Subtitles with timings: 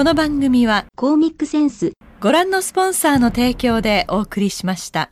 [0.00, 5.02] この番組はコーミックセンスご覧のスポンサーの提供でお送りしました。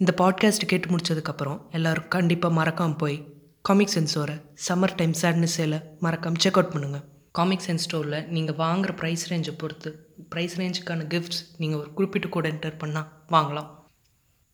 [0.00, 3.16] இந்த பாட்காஸ்ட் கேட்டு முடிச்சதுக்கப்புறம் எல்லாரும் கண்டிப்பாக மறக்காமல் போய்
[3.62, 4.30] காமிக் சென்ஸோட
[4.66, 9.54] சம்மர் டைம் சேட்னஸ் சேலை மறக்காமல் செக் அவுட் பண்ணுங்கள் காமிக் சென்ஸ் ஸ்டோரில் நீங்கள் வாங்குற ப்ரைஸ் ரேஞ்சை
[9.56, 9.92] பொறுத்து
[10.34, 13.70] ப்ரைஸ் ரேஞ்சுக்கான கிஃப்ட்ஸ் நீங்கள் ஒரு குறிப்பிட்ட கூட என்டர் பண்ணால் வாங்கலாம்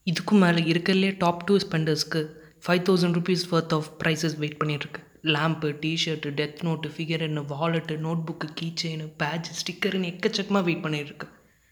[0.07, 2.23] இதுக்கும் மேலே இருக்கிறதுலே top two ஸ்பெண்டர்ஸ்க்கு
[2.66, 5.02] five thousand rupees worth of prizes wait பண்ணிகிட்ருக்கு
[5.36, 7.96] lamp T shirt death note figure என்ன wallet
[8.28, 11.28] notebook key chain patch ஸ்டிக்கர்னு எக்கச்சக்கமாக வெயிட் பண்ணிகிட்ருக்கு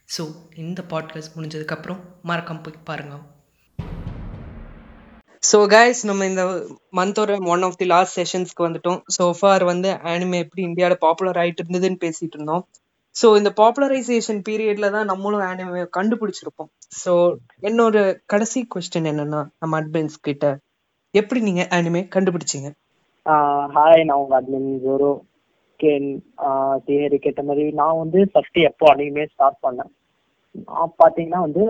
[0.08, 0.24] ஸோ
[0.64, 3.24] இந்த பாட்காஸ்ட் முடிஞ்சதுக்கப்புறம் மறக்காமல் போய் பாருங்கள்
[5.42, 6.42] ஸோ கைஸ் நம்ம இந்த
[6.98, 9.00] மந்தோட ஒன் ஆஃப் தி லாஸ்ட் செஷன்ஸ்க்கு வந்துட்டோம்.
[9.16, 12.62] ஸோ ஃபார் வந்து ஆனிமே எப்படி இந்தியாவில் பாப்புலர் ஆகிட்டு இருந்ததுன்னு பேசிகிட்டு இருந்தோம்.
[13.16, 16.70] ஸோ இந்த பாப்புலரைசேஷன் பீரியடில் தான் நம்மளும் ஆனிமே கண்டுபிடிச்சிருப்போம்.
[17.02, 17.12] ஸோ
[17.68, 17.96] என்னோட
[18.26, 20.46] கடைசி கொஸ்டின் என்னன்னா நம்ம அட்மின்ஸ் கிட்ட
[21.14, 22.70] எப்படி நீங்கள் ஆனிமே கண்டுபிடிச்சிங்க?
[23.26, 25.08] ஹாய் நான் உங்க அட்மின் ஜோரோ
[25.80, 26.06] கேன்
[26.86, 29.90] தியரி கேட்ட மாதிரி நான் வந்து ஃபர்ஸ்ட் எப்போ அனிமே ஸ்டார்ட் பண்ணேன்.
[30.68, 31.64] நான் பார்த்தீங்கன்னா வந்து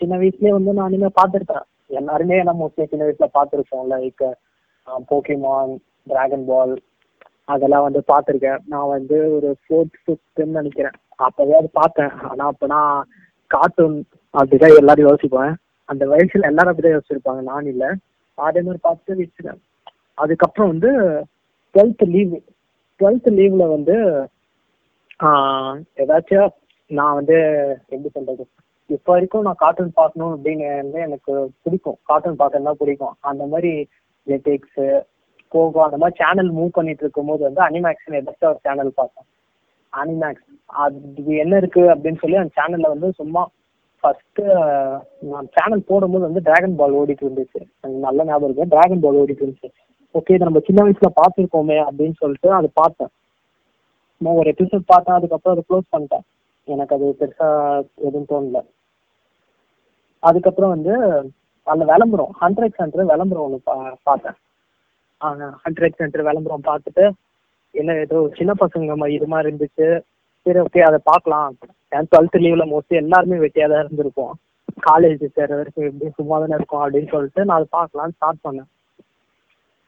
[0.00, 1.66] சின்ன வயசுலயே வந்து நான் அனிமே பார்த்துருக்கேன்
[2.00, 4.24] எல்லாருமே நம்ம மோஸ்ட்லி சின்ன வயசுல பார்த்துருப்போம் லைக்
[5.10, 5.74] போக்கிமான்
[6.06, 6.74] டிராகன் பால்
[7.56, 10.98] அதெல்லாம் வந்து பார்த்துருக்கேன் நான் வந்து ஒரு ஃபோர்த் ஃபிஃப்த்துன்னு நினைக்கிறேன்.
[11.26, 12.98] அப்போவே அது பார்த்தேன் ஆனால் அப்போ நான்
[13.50, 13.96] கார்ட்டூன்
[14.34, 15.54] அப்படிதான் எல்லாரும் யோசிப்பேன்
[15.88, 17.42] அந்த வயசுல எல்லாரும் அப்படிதான் யோசிச்சிருப்பாங்க.
[17.52, 17.90] நான் இல்லை.
[18.38, 19.62] அதே மாதிரி பார்த்து வச்சுட்டேன்
[20.22, 20.90] அதுக்கப்புறம் வந்து
[21.74, 22.34] டுவெல்த் லீவ்
[23.00, 23.96] டுவெல்த் லீவ்ல வந்து
[26.02, 26.50] ஏதாச்சும்
[26.90, 27.36] நான் வந்து
[27.92, 28.44] எப்படி சொல்றது?
[28.96, 31.32] இப்போ வரைக்கும் நான் கார்ட்டூன் பார்க்கணும் அப்படின்னு வந்து எனக்கு
[31.64, 31.98] பிடிக்கும்.
[32.10, 33.14] கார்ட்டூன் பார்க்கறது பிடிக்கும்.
[33.30, 33.72] அந்த மாதிரி
[34.26, 34.80] நெட்ஃபிளிக்ஸ்
[35.54, 39.28] போகோ அந்த மாதிரி சேனல் மூவ் பண்ணிட்டு இருக்கும்போது வந்து அனிமேக்ஸ்னு ஏதாச்சும் ஒரு சேனல் பார்த்தேன்
[39.92, 40.48] அனிமேக்ஸ்
[40.84, 43.42] அது என்ன இருக்கு அப்படின்னு சொல்லி அந்த சேனல்ல வந்து சும்மா
[44.04, 44.42] ஃபர்ஸ்ட்
[45.30, 47.60] நான் சேனல் போடும்போது வந்து டிராகன் பால் ஓடிட்டு இருந்துச்சு.
[48.06, 48.72] நல்ல ஞாபகம் இருக்கு.
[48.74, 49.70] டிராகன் பால் ஓடிட்டு இருந்துச்சு.
[50.14, 53.10] ஓகே இதை நம்ம சின்ன வயசுல பார்த்துருக்கோமே அப்படின்னு சொல்லிட்டு அதை பார்த்தேன்.
[54.16, 56.24] சும்மா ஒரு எபிசோட் பார்த்தேன் அதுக்கப்புறம் அதை க்ளோஸ் பண்ணிட்டேன்.
[56.68, 57.48] எனக்கு அது பெருசா
[58.06, 58.60] எதுவும் தோணல.
[60.28, 60.94] அதுக்கப்புறம் வந்து
[61.72, 63.74] அந்த விளம்பரம் ஹண்ட்ரட் சென்டர் விளம்பரம் ஒன்று பா
[64.08, 64.36] பார்த்தேன்.
[65.64, 67.04] ஹண்ட்ரட் சென்டர் விளம்பரம் பார்த்துட்டு
[67.74, 69.88] என்ன ஏதோ சின்ன பசங்க மாதிரி இது மாதிரி இருந்துச்சு.
[70.46, 71.52] சரி ஓகே அதை பார்க்கலாம்.
[71.96, 74.34] ஏன் டுவெல்த் லீவ்ல மோஸ்ட்லி எல்லாருமே வெட்டியாக தான் இருந்திருப்போம்.
[74.88, 78.68] காலேஜ் சேர்ற வரைக்கும் எப்படி சும்மா தானே இருக்கும் அப்படின்னு சொல்லிட்டு நான் அதை பார்க்கலாம்னு ஸ்டார்ட் பண்ணேன்.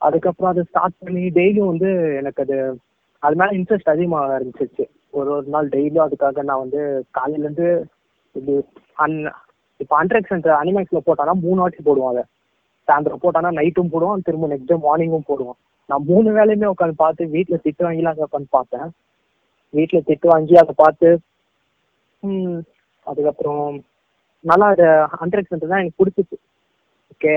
[0.01, 1.89] அதுக்கப்புறம் அதை ஸ்டார்ட் பண்ணி டெய்லியும் வந்து
[2.19, 2.57] எனக்கு அது
[3.23, 4.83] அது மேலே இன்ட்ரெஸ்ட் அதிகமாக இருந்துச்சு.
[5.13, 6.81] ஒரு ஒரு நாள் டெய்லியும் அதுக்காக நான் வந்து
[7.17, 7.67] காலையிலேருந்து
[8.35, 8.53] இது
[8.99, 9.15] அன்
[9.79, 12.23] இப்போ ஹண்ட்ரட் சென்டர் அனிமேக்ஸில் போட்டானா மூணு வாட்டி போடுவோம் அதை.
[12.87, 15.57] சாயந்தரம் போட்டானா நைட்டும் போடுவோம் திரும்ப நெக்ஸ்ட் டே மார்னிங்கும் போடுவோம்
[15.89, 18.87] நான் மூணு வேலையுமே உட்காந்து பார்த்து வீட்டில் திட்டு வாங்கிலாம் அங்கே உட்காந்து பார்த்தேன்
[19.73, 21.09] வீட்டில் திட்டு வாங்கி அதை பார்த்து
[22.23, 22.59] ம்,
[23.07, 23.65] அதுக்கப்புறம்
[24.45, 24.85] நல்லா அது
[25.15, 26.37] ஹண்ட்ரட் சென்டர் தான் எனக்கு பிடிச்சிச்சு.
[27.21, 27.33] ஓகே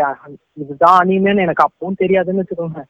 [0.60, 2.82] இதுதான் அனிமேன்னு எனக்கு அப்பவும் தெரியாதுன்னு வச்சுக்கோங்க.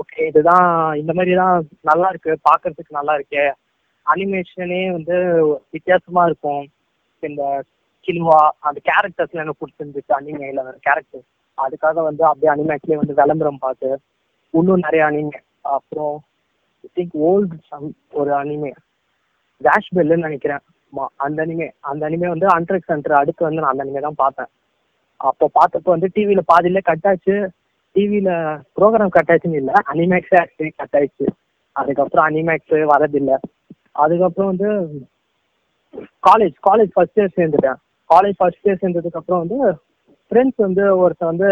[0.00, 0.66] ஓகே இதுதான்
[1.00, 1.54] இந்த மாதிரி தான்
[1.90, 3.44] நல்லா இருக்கு பார்க்கறதுக்கு நல்லா இருக்கே
[4.06, 5.16] அனிமேஷனே வந்து
[5.74, 6.60] வித்தியாசமா இருக்கும்.
[7.22, 7.42] இந்த
[8.06, 11.24] கிலுவா அந்த கேரக்டர்ஸ்ல எனக்கு பிடிச்சிருந்துச்சு அனிமேல வர கேரக்டர்
[11.58, 13.90] அதுக்காக வந்து அப்படியே அனிமேட்லேயே வந்து விளம்பரம் பார்த்து
[14.54, 15.40] இன்னும் நிறைய அனிமே
[15.76, 16.14] அப்புறம்
[16.96, 17.88] திங்க் ஓல்டு சம்
[18.20, 18.74] ஒரு அனிமே
[19.60, 20.62] டேஷ் பெல்லுன்னு நினைக்கிறேன்.
[21.24, 24.52] அந்த அனிமே அந்த அனிமே வந்து அண்ட்ரக் சென்டர் அடுத்து வந்து நான் அந்த அனிமே தான் பார்த்தேன்
[25.26, 27.36] அப்போ பார்த்தப்போ வந்து டிவியில பாதியில கட் ஆச்சு
[27.96, 28.30] டிவியில
[28.78, 29.74] ப்ரோக்ராம் கட் ஆச்சுன்னு இல்லை.
[29.92, 31.26] அனிமேக்ஸ் ஆக்சுவலி கட் ஆயிடுச்சு
[31.72, 33.36] அதுக்கப்புறம் அனிமேக்ஸ் வரதில்லை.
[34.04, 34.70] அதுக்கப்புறம் வந்து
[36.28, 37.78] காலேஜ் காலேஜ் ஃபர்ஸ்ட் இயர் சேர்ந்துட்டேன்.
[38.10, 39.58] காலேஜ் ஃபர்ஸ்ட் இயர் சேர்ந்ததுக்கு அப்புறம் வந்து
[40.30, 41.50] ஃப்ரெண்ட்ஸ் வந்து ஒருத்தன் வந்து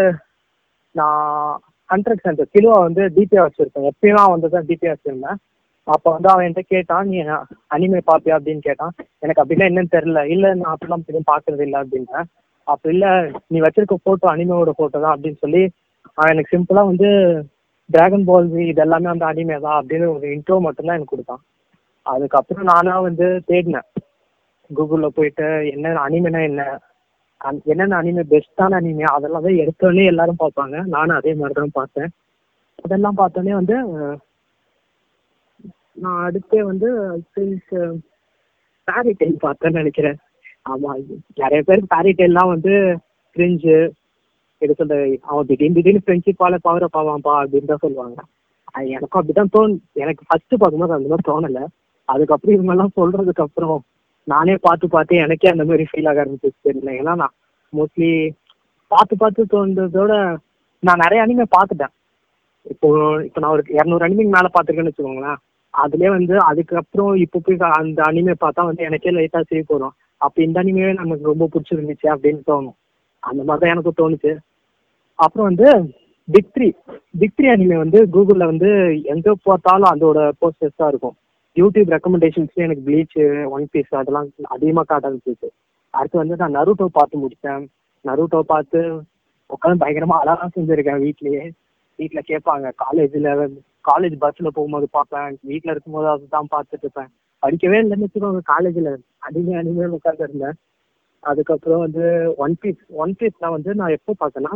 [0.95, 3.89] நான் ஹண்ட்ரட் சென்டர் கிலோவை வந்து டிபியா வச்சிருக்கேன்.
[3.91, 5.37] எப்பயும் வந்து தான் டிபியா வச்சிருந்தேன்.
[5.83, 7.17] அப்போ வந்து அவன் என்கிட்ட கேட்டான் நீ
[7.75, 8.37] அனிமே பார்ப்பியா?
[8.37, 8.93] அப்படின்னு கேட்டான்.
[9.19, 10.21] எனக்கு அப்படிலாம் என்னன்னு தெரியல.
[10.33, 12.27] இல்லை நான் அப்படிலாம் எதுவும் பார்க்கறது இல்லை அப்படின்னேன்.
[12.71, 13.11] அப்படி இல்லை
[13.51, 15.61] நீ வச்சிருக்க ஃபோட்டோ அனிமேவோட ஃபோட்டோ தான் அப்படின்னு சொல்லி
[16.17, 17.09] அவன் எனக்கு சிம்பிளா வந்து
[17.89, 21.43] டிராகன் பால் இது எல்லாமே அனிமே தான் அப்படின்னு ஒரு இன்ட்ரோ மட்டும்தான் எனக்கு கொடுத்தான்.
[22.05, 23.87] அதுக்கப்புறம் நானாக வந்து தேடினேன்.
[24.69, 26.63] கூகுளில் போயிட்டு என்ன அனிமைனா என்ன?
[27.71, 30.75] என்னென்ன அனிமே பெஸ்ட்டான அனிமே அதெல்லாம் தான் எடுத்தோடனே எல்லாரும் பார்ப்பாங்க.
[30.95, 32.09] நானும் அதே மாதிரி தான் பார்த்தேன்.
[32.85, 33.77] அதெல்லாம் பார்த்தோன்னே வந்து
[36.03, 40.17] நான் அடுத்து வந்து ஐ திங்க் பேரி பார்த்தேன்னு நினைக்கிறேன்.
[40.67, 40.91] ஆமா
[41.41, 42.73] நிறைய பேருக்கு பேரி டெய்ல்லாம் வந்து
[43.35, 43.75] கிரிஞ்சு
[44.61, 44.95] எது சொல்ற
[45.29, 48.19] அவன் திடீர்னு திடீர்னு ஃப்ரெண்ட்ஷிப்பால பவரை பாவான்பா அப்படின்னு தான் சொல்லுவாங்க.
[48.75, 49.73] அது எனக்கும் அப்படிதான் தோணு
[50.03, 51.61] எனக்கு ஃபர்ஸ்ட் பார்க்கும்போது அந்த மாதிரி தோணல.
[52.09, 53.77] அதுக்கப்புறம் இவங்கெல்லாம் சொல்றதுக்கு அப்புறம்
[54.27, 56.65] நானே பார்த்து பார்த்து எனக்கே அந்த மாதிரி ஃபீல் ஆக ஆரம்பிச்சிச்சு.
[56.67, 56.91] தெரியல.
[57.01, 57.35] ஏன்னா நான்
[57.73, 58.11] மோஸ்ட்லி
[58.91, 60.13] பார்த்து பார்த்து தோன்றதோட
[60.83, 61.93] நான் நிறைய அனிமே பார்த்துட்டேன்.
[62.73, 62.87] இப்போ
[63.27, 65.39] இப்போ நான் ஒரு இரநூறு அனிமிக்கு மேலே பார்த்துருக்கேன்னு வச்சுக்கோங்களேன்.
[65.73, 70.57] அதுலேயே வந்து அதுக்கப்புறம் இப்போ போய் அந்த அனிமே பார்த்தா வந்து எனக்கே லைட்டாக சேவ் போகிறோம் அப்போ இந்த
[70.61, 72.77] அனிமையே நமக்கு ரொம்ப பிடிச்சிருந்துச்சு அப்படின்னு தோணும்.
[73.23, 74.31] அந்த மாதிரி தான் எனக்கு தோணுச்சு.
[75.19, 75.67] அப்புறம் வந்து
[76.27, 76.67] big three
[77.19, 78.69] big three anime வந்து கூகுளில் வந்து
[79.13, 81.15] எங்கே பார்த்தாலும் அதோட போஸ்டர்ஸ் தான் இருக்கும்.
[81.57, 83.15] யூடியூப் ரெக்கமெண்டேஷன்ஸ்ல எனக்கு ப்ளீச்
[83.55, 85.49] ஒன் பீஸ் அதெல்லாம் அதிகமாக காட்ட ஆரம்பிச்சிச்சு
[85.93, 87.63] அடுத்து வந்து நான் நருட்டோ பார்த்து முடித்தேன்
[88.05, 88.79] நருட்டோ பார்த்து
[89.49, 91.43] உட்காந்து பயங்கரமா அழகாக செஞ்சிருக்கேன் வீட்லயே.
[91.99, 93.29] வீட்டில் கேட்பாங்க காலேஜ்ல
[93.89, 95.37] காலேஜ் பஸ்ல போகும்போது பார்ப்பேன்.
[95.49, 97.09] வீட்ல இருக்கும்போது அதுதான் பார்த்துட்டு இருப்பேன்.
[97.43, 98.91] படிக்கவே இல்லைன்னு வச்சுக்கோங்க காலேஜ்ல
[99.27, 100.57] அடிமை அடிமை உட்காந்து இருந்தேன்
[101.23, 102.05] அதுக்கப்புறம் வந்து
[102.45, 104.53] ஒன் பீஸ் ஒன் பீஸ்லாம் வந்து நான் எப்போ பார்த்தேன்னா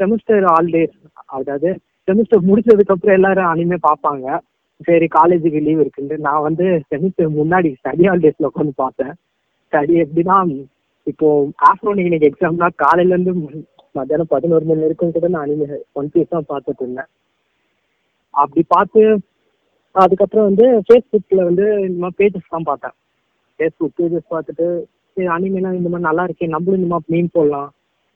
[0.00, 0.96] செமஸ்டர் ஹாலிடேஸ்
[1.36, 1.70] அதாவது
[2.08, 4.26] செமஸ்டர் முடிச்சதுக்கு அப்புறம் எல்லாரும் அனிமே பார்ப்பாங்க.
[4.88, 9.14] சரி காலேஜுக்கு லீவ் இருக்குன்னு நான் வந்து செமஸ்டர் முன்னாடி ஸ்டடி ஹாலிடேஸ்ல உட்காந்து பார்த்தேன்.
[9.66, 10.36] ஸ்டடி எப்படின்னா
[11.06, 11.28] இப்போ
[11.68, 13.32] ஆஃப்டர்நூன் இன்னைக்கு எக்ஸாம்னா காலையில இருந்து
[13.98, 17.10] மத்தியானம் பதினோரு மணி வரைக்கும் கூட நான் அனிமே ஒன் பீஸ் தான் பார்த்துட்டு இருந்தேன்.
[18.34, 19.02] அப்படி பார்த்து
[19.94, 22.96] அதுக்கப்புறம் வந்து ஃபேஸ்புக்கில் வந்து இந்த மாதிரி பேஜஸ் தான் பார்த்தேன்.
[23.58, 24.66] ஃபேஸ்புக் பேஜஸ் பார்த்துட்டு
[25.16, 27.68] சரி அனிமேலாம் இந்த மாதிரி நல்லா இருக்கே நம்மளும் இந்த மாதிரி மீன் போடலாம்.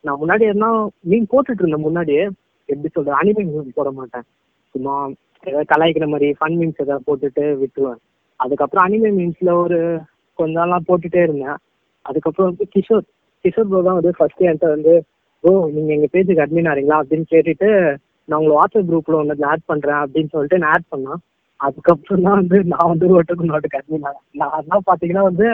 [0.04, 0.70] நான் முன்னாடி எதுனா
[1.10, 2.24] மீன் போட்டுட்டு இருந்தேன் முன்னாடியே.
[2.68, 4.26] எப்படி சொல்றது அனிமே மீன் போட மாட்டேன்.
[4.74, 4.94] சும்மா
[5.44, 8.00] ஏதாவது கலாய்க்கிற மாதிரி ஃபன் மீன்ஸ் ஏதாவது போட்டுட்டு விட்டுருவேன்.
[8.40, 9.78] அதுக்கப்புறம் அனிமே மீன்ஸில் ஒரு
[10.38, 11.58] கொஞ்ச நாளாக போட்டுட்டே இருந்தேன்.
[12.08, 13.04] அதுக்கப்புறம் வந்து கிஷோர்
[13.44, 14.92] கிஷோர் ப்ரோ தான் வந்து ஃபர்ஸ்ட் என்கிட்ட வந்து
[15.44, 16.98] ப்ரோ நீங்கள் எங்கள் பேஜுக்கு அட்மின் ஆறீங்களா?
[17.02, 17.68] அப்படின்னு கேட்டுட்டு
[18.28, 21.20] நான் உங்களை வாட்ஸ்அப் குரூப்பில் ஒன்று ஆட் பண்ணுறேன் அப்படின்னு சொல்லிட்டு நான் ஆட் பண்ணேன்.
[21.66, 24.24] அதுக்கப்புறம் தான் வந்து நான் வந்து ஓட்டுக்கு நோட்டுக்கு அட்மின் ஆனேன்.
[24.40, 25.48] நான் தான் பார்த்தீங்கன்னா வந்து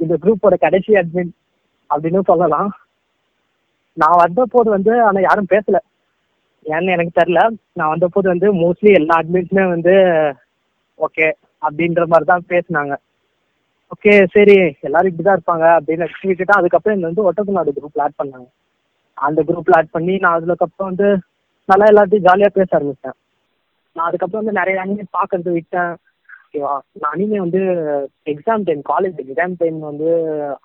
[0.00, 1.32] இந்த குரூப்போட கடைசி அட்மின்
[1.90, 2.70] அப்படின்னு சொல்லலாம்.
[3.96, 5.78] நான் வந்த போது வந்து ஆனால் யாரும் பேசல.
[6.66, 7.40] ஏன்னு எனக்கு தெரில
[7.78, 9.94] நான் வந்த போது வந்து மோஸ்ட்லி எல்லா அட்மின்ஸுமே வந்து
[10.98, 11.26] ஓகே
[11.66, 12.94] அப்படின்ற மாதிரி தான் பேசினாங்க.
[13.94, 14.56] ஓகே சரி
[14.86, 18.48] எல்லாரும் இப்படி தான் இருப்பாங்க அப்படின்னு வச்சுக்கிட்டு அதுக்கப்புறம் இந்த வந்து ஒட்டக்கு நாடு குரூப்பில் ஆட் பண்ணாங்க.
[19.18, 21.08] அந்த குரூப்பில் ஆட் பண்ணி நான் அதுக்கப்புறம் வந்து
[21.68, 23.16] நல்லா எல்லாத்தையும் ஜாலியாக பேச ஆரம்பித்தேன்
[23.98, 25.94] நான் அதுக்கப்புறம் வந்து நிறைய அனிமே பார்க்கறது விட்டேன்.
[26.44, 26.74] ஓகேவா?
[27.00, 27.60] நான் அனிமே வந்து
[28.32, 30.08] exam time college exam time வந்து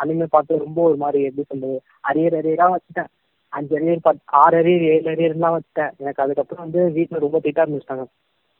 [0.03, 1.77] அனிமே பார்த்து ரொம்ப ஒரு மாதிரி எப்படி சொல்றது
[2.09, 3.09] அரியர் அரியராக வச்சுட்டேன்.
[3.53, 5.91] அஞ்சு அரியர் பத் ஆறு அரியர் ஏழு அரியர்லாம் வச்சுட்டேன்.
[6.01, 8.05] எனக்கு அதுக்கப்புறம் வந்து வீட்டில் ரொம்ப திட்ட ஆரம்பிச்சிட்டாங்க.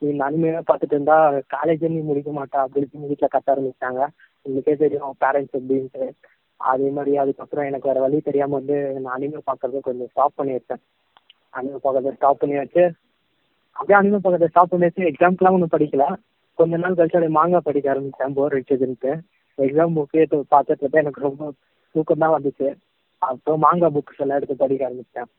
[0.02, 1.18] நீ இந்த அனிமையாக பார்த்துட்டு இருந்தா
[1.56, 4.02] காலேஜே நீ முடிக்க மாட்டா அப்படின்னு வீட்டில் கத்த ஆரம்பிச்சிட்டாங்க.
[4.46, 6.06] உங்களுக்கே தெரியும் பேரண்ட்ஸ் எப்படின்ட்டு.
[6.62, 10.84] அதே மாதிரி அதுக்கப்புறம் எனக்கு வேறு வழி தெரியாமல் வந்து நான் அனிமே பார்க்குறத கொஞ்சம் ஸ்டாப் பண்ணி வச்சேன்
[11.58, 12.84] அனிமே பார்க்குறத ஸ்டாப் பண்ணி வச்சு
[13.76, 16.06] அப்படியே அனிமே பார்க்கறத ஸ்டாப் பண்ணி எக்ஸாம்க்குலாம் ஒன்றும் படிக்கல.
[16.60, 19.12] கொஞ்ச நாள் கழிச்சு அப்படியே மாங்காய் படிக்க ஆரம்பித்தேன் போர் அடிச்சதுன்ட்டு
[19.58, 20.24] எக்ஸாம் புக்கே
[20.54, 21.44] பார்த்துட்டு இருந்தேன் எனக்கு ரொம்ப
[21.96, 22.68] தூக்கம் தான் வந்துச்சு.
[23.22, 25.30] அப்புறம் மாங்காய் புக்ஸ் எல்லாம் எடுத்து படிக்க ஆரம்பித்தேன்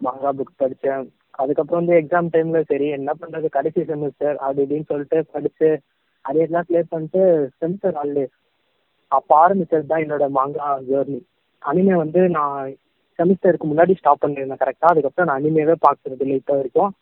[0.00, 1.04] மாங்காய் புக் படித்தேன்
[1.42, 5.68] அதுக்கப்புறம் வந்து எக்ஸாம் டைமில் சரி என்ன பண்ணுறது கடைசி செமஸ்டர் அப்படி இப்படின்னு சொல்லிட்டு படித்து
[6.24, 7.22] அதையெல்லாம் கிளியர் பண்ணிட்டு
[7.60, 8.34] செமஸ்டர் ஹாலிடேஸ்
[9.12, 11.20] அப்போ ஆரம்பிச்சது தான் என்னோட மாங்கா ஜேர்னி
[11.62, 12.70] அனிமே வந்து நான்
[13.18, 16.92] செமஸ்டருக்கு முன்னாடி ஸ்டாப் பண்ணியிருந்தேன் கரெக்டாக அதுக்கப்புறம் நான் அனிமேவே பார்க்குறது இல்லை இப்போ வரைக்கும்.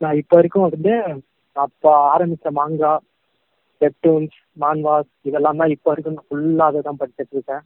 [0.00, 0.94] நான் இப்போ வரைக்கும் வந்து
[1.56, 2.92] அப்போ ஆரம்பித்த மாங்கா
[3.80, 7.62] வெப்டூன்ஸ் மான்வாஸ் இதெல்லாம் தான் இப்போ வரைக்கும் நான் ஃபுல்லாக அதை தான் படிச்சுட்டு இருக்கேன்.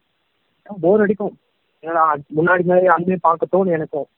[0.84, 1.34] போர் அடிக்கும்.
[1.84, 2.02] ஏன்னா
[2.38, 4.08] முன்னாடி மாதிரி அனிமே பார்க்க தோணும் எனக்கும்.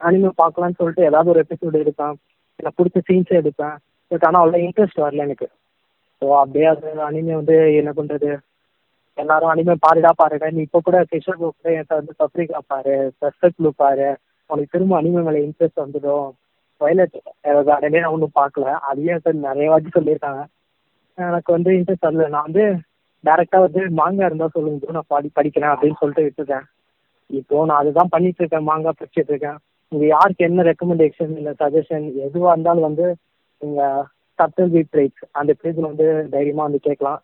[0.00, 2.14] அனிமே பார்க்கலான்னு சொல்லிட்டு ஏதாவது ஒரு எபிசோடு எடுப்பேன்.
[2.60, 3.76] எனக்கு பிடிச்ச சீன்ஸே எடுப்பேன்.
[4.10, 5.48] பட் ஆனால் அவ்வளோ இன்ட்ரெஸ்ட் வரல எனக்கு.
[6.22, 8.30] ஸோ அப்படியே அது அனிமே வந்து என்ன பண்ணுறது
[9.18, 10.48] எல்லாரும் அனிமே பாருடா பாருடா.
[10.56, 14.10] நீ இப்போ கூட கிஷோர் கூட என்கிட்ட வந்து பப்ரிகா பாரு சஸ்பெக்ட் லூ பாரு.
[14.50, 16.28] உனக்கு திரும்ப அனிமே மேலே இன்ட்ரெஸ்ட் வந்துடும்.
[16.80, 17.16] வயலட்
[17.68, 18.66] கார்டனே நான் ஒன்றும் பார்க்கல.
[18.88, 20.42] அதையும் சார் நிறைய வாட்டி சொல்லியிருக்காங்க.
[21.18, 22.28] எனக்கு வந்து இன்ட்ரெஸ்ட் வரல.
[22.34, 22.64] நான் வந்து
[23.24, 26.66] டேரெக்டாக வந்து மாங்காய் இருந்தால் சொல்லுங்க நான் படி படிக்கிறேன் அப்படின்னு சொல்லிட்டு விட்டுருக்கேன்
[27.30, 29.58] இப்போ நான் அதுதான் பண்ணிட்டு இருக்கேன் மாங்காய் படிச்சுட்டு இருக்கேன்.
[29.92, 33.06] இங்கே யாருக்கு என்ன ரெக்கமெண்டேஷன் இல்லை சஜஷன் எதுவாக இருந்தாலும் வந்து
[33.62, 34.06] நீங்கள்
[34.38, 37.20] சட்டல் வீட் ரைட்ஸ் அந்த பேஜில் வந்து தைரியமாக வந்து கேட்கலாம்.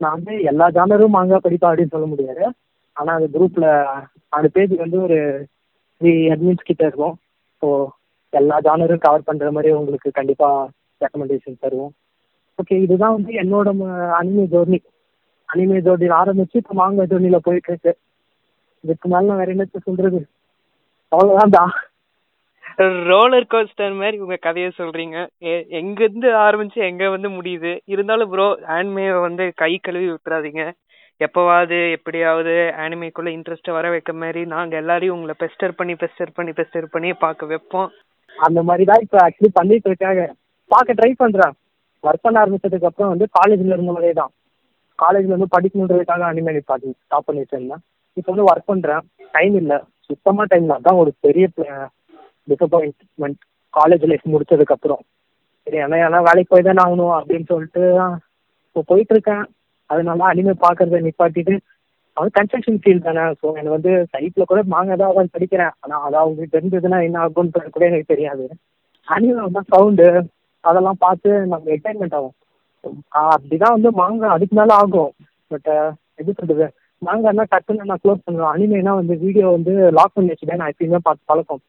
[0.00, 2.44] நான் வந்து எல்லா ஜானரும் மாங்காய் படிப்பா அப்படின்னு சொல்ல முடியாது.
[2.96, 3.68] ஆனால் அந்த குரூப்பில்
[4.36, 5.18] அந்த பேஜ் வந்து ஒரு
[6.00, 7.16] த்ரீ அட்மின்ஸ் கிட்ட இருக்கும்.
[7.62, 7.68] ஸோ
[8.30, 10.68] எல்லா ஜானரும் கவர் பண்ணுற மாதிரி உங்களுக்கு கண்டிப்பாக
[11.00, 11.90] ரெக்கமெண்டேஷன் தருவோம்.
[12.32, 13.66] ஓகே இதுதான் வந்து என்னோட
[14.20, 14.78] அனிமே ஜோர்னி
[15.54, 17.96] அனிமே ஜோர்னியில் ஆரம்பிச்சு இப்போ மாங்க ஜோர்னியில் போயிட்டு இருக்கு.
[18.80, 20.26] இதுக்கு மேலே நான் வேற என்னத்த சொல்றது?
[21.16, 21.66] அவ்வளோதான்டா
[23.04, 25.26] ரோலர் கோஸ்டர் மாதிரி உங்க கதையை சொல்றீங்க.
[25.38, 27.78] எ- எங்க இருந்து ஆரம்பிச்சு எங்க வந்து முடியுது?
[27.84, 30.72] இருந்தாலும் ப்ரோ ஆனிமே வந்து கை கழுவி விட்டுறாதீங்க.
[31.24, 36.84] எப்பவாவது எப்படியாவது ஆனிமேக்குள்ள இன்ட்ரெஸ்ட் வர வைக்க மாதிரி நாங்க எல்லாரையும் உங்களை பெஸ்டர் பண்ணி பெஸ்டர் பண்ணி பெஸ்டர்
[36.90, 37.90] பண்ணி பார்க்க வைப்போம்.
[38.46, 40.22] அந்த மாதிரி தான் இப்போ ஆக்சுவலி பண்ணிட்டு இருக்காங்க.
[40.70, 41.54] பார்க்க ட்ரை பண்ணுறேன்
[42.04, 44.32] ஒர்க் பண்ண ஆரம்பிச்சதுக்கு அப்புறம் வந்து காலேஜில் இருந்தவங்களே தான்.
[44.98, 47.82] காலேஜில் வந்து படிக்கணுன்றதுக்காக அனிமே நிப்பாட்டி ஸ்டாப் பண்ணி வச்சிருந்தேன்
[48.18, 49.04] இப்போ வந்து ஒர்க் பண்ணுறேன்
[49.36, 49.78] டைம் இல்லை.
[50.08, 50.76] சுத்தமாக டைம் இல்லை.
[50.80, 51.46] அதான் ஒரு பெரிய
[52.50, 53.40] டிசப்பாயின்மெண்ட்
[53.74, 55.02] காலேஜ் லைஃப் முடிச்சதுக்கப்புறம்
[55.66, 57.82] சரி ஏன்னா ஏன்னா வேலைக்கு போய் தானே ஆகணும் அப்படின்னு சொல்லிட்டு
[58.68, 59.44] இப்போ போயிட்டு இருக்கேன்.
[59.90, 61.54] அதனால அனிமே பார்க்கறத நிப்பாட்டிட்டு
[62.18, 63.24] அவன் கன்ஸ்ட்ரக்ஷன் ஃபீல்ட் தானே.
[63.40, 65.72] ஸோ எனக்கு வந்து சைட்டில் கூட மாங்காய் தான் உட்காந்து படிக்கிறேன்.
[65.82, 68.44] ஆனால் அது அவங்களுக்கு தெரிஞ்சதுன்னா என்ன ஆகும்ன்றது கூட எனக்கு தெரியாது.
[69.08, 70.06] அனிமே வந்து சவுண்டு
[70.64, 72.34] அதெல்லாம் பார்த்து நம்ம என்டர்டைன்மெண்ட் ஆகும்.
[73.34, 75.12] அப்படிதான் வந்து மாங்காய் அதுக்கு மேலே ஆகும்.
[75.50, 75.70] பட்
[76.18, 76.66] எப்படி சொல்றது?
[77.02, 78.52] மாங்காய்னா டக்குன்னு நான் க்ளோஸ் பண்ணுவேன்.
[78.54, 80.60] அனிமேனா வந்து வீடியோ வந்து லாக் பண்ணி வச்சுட்டேன்.
[80.62, 81.62] நான் எப்பயுமே பார்த்து பழக்கம்.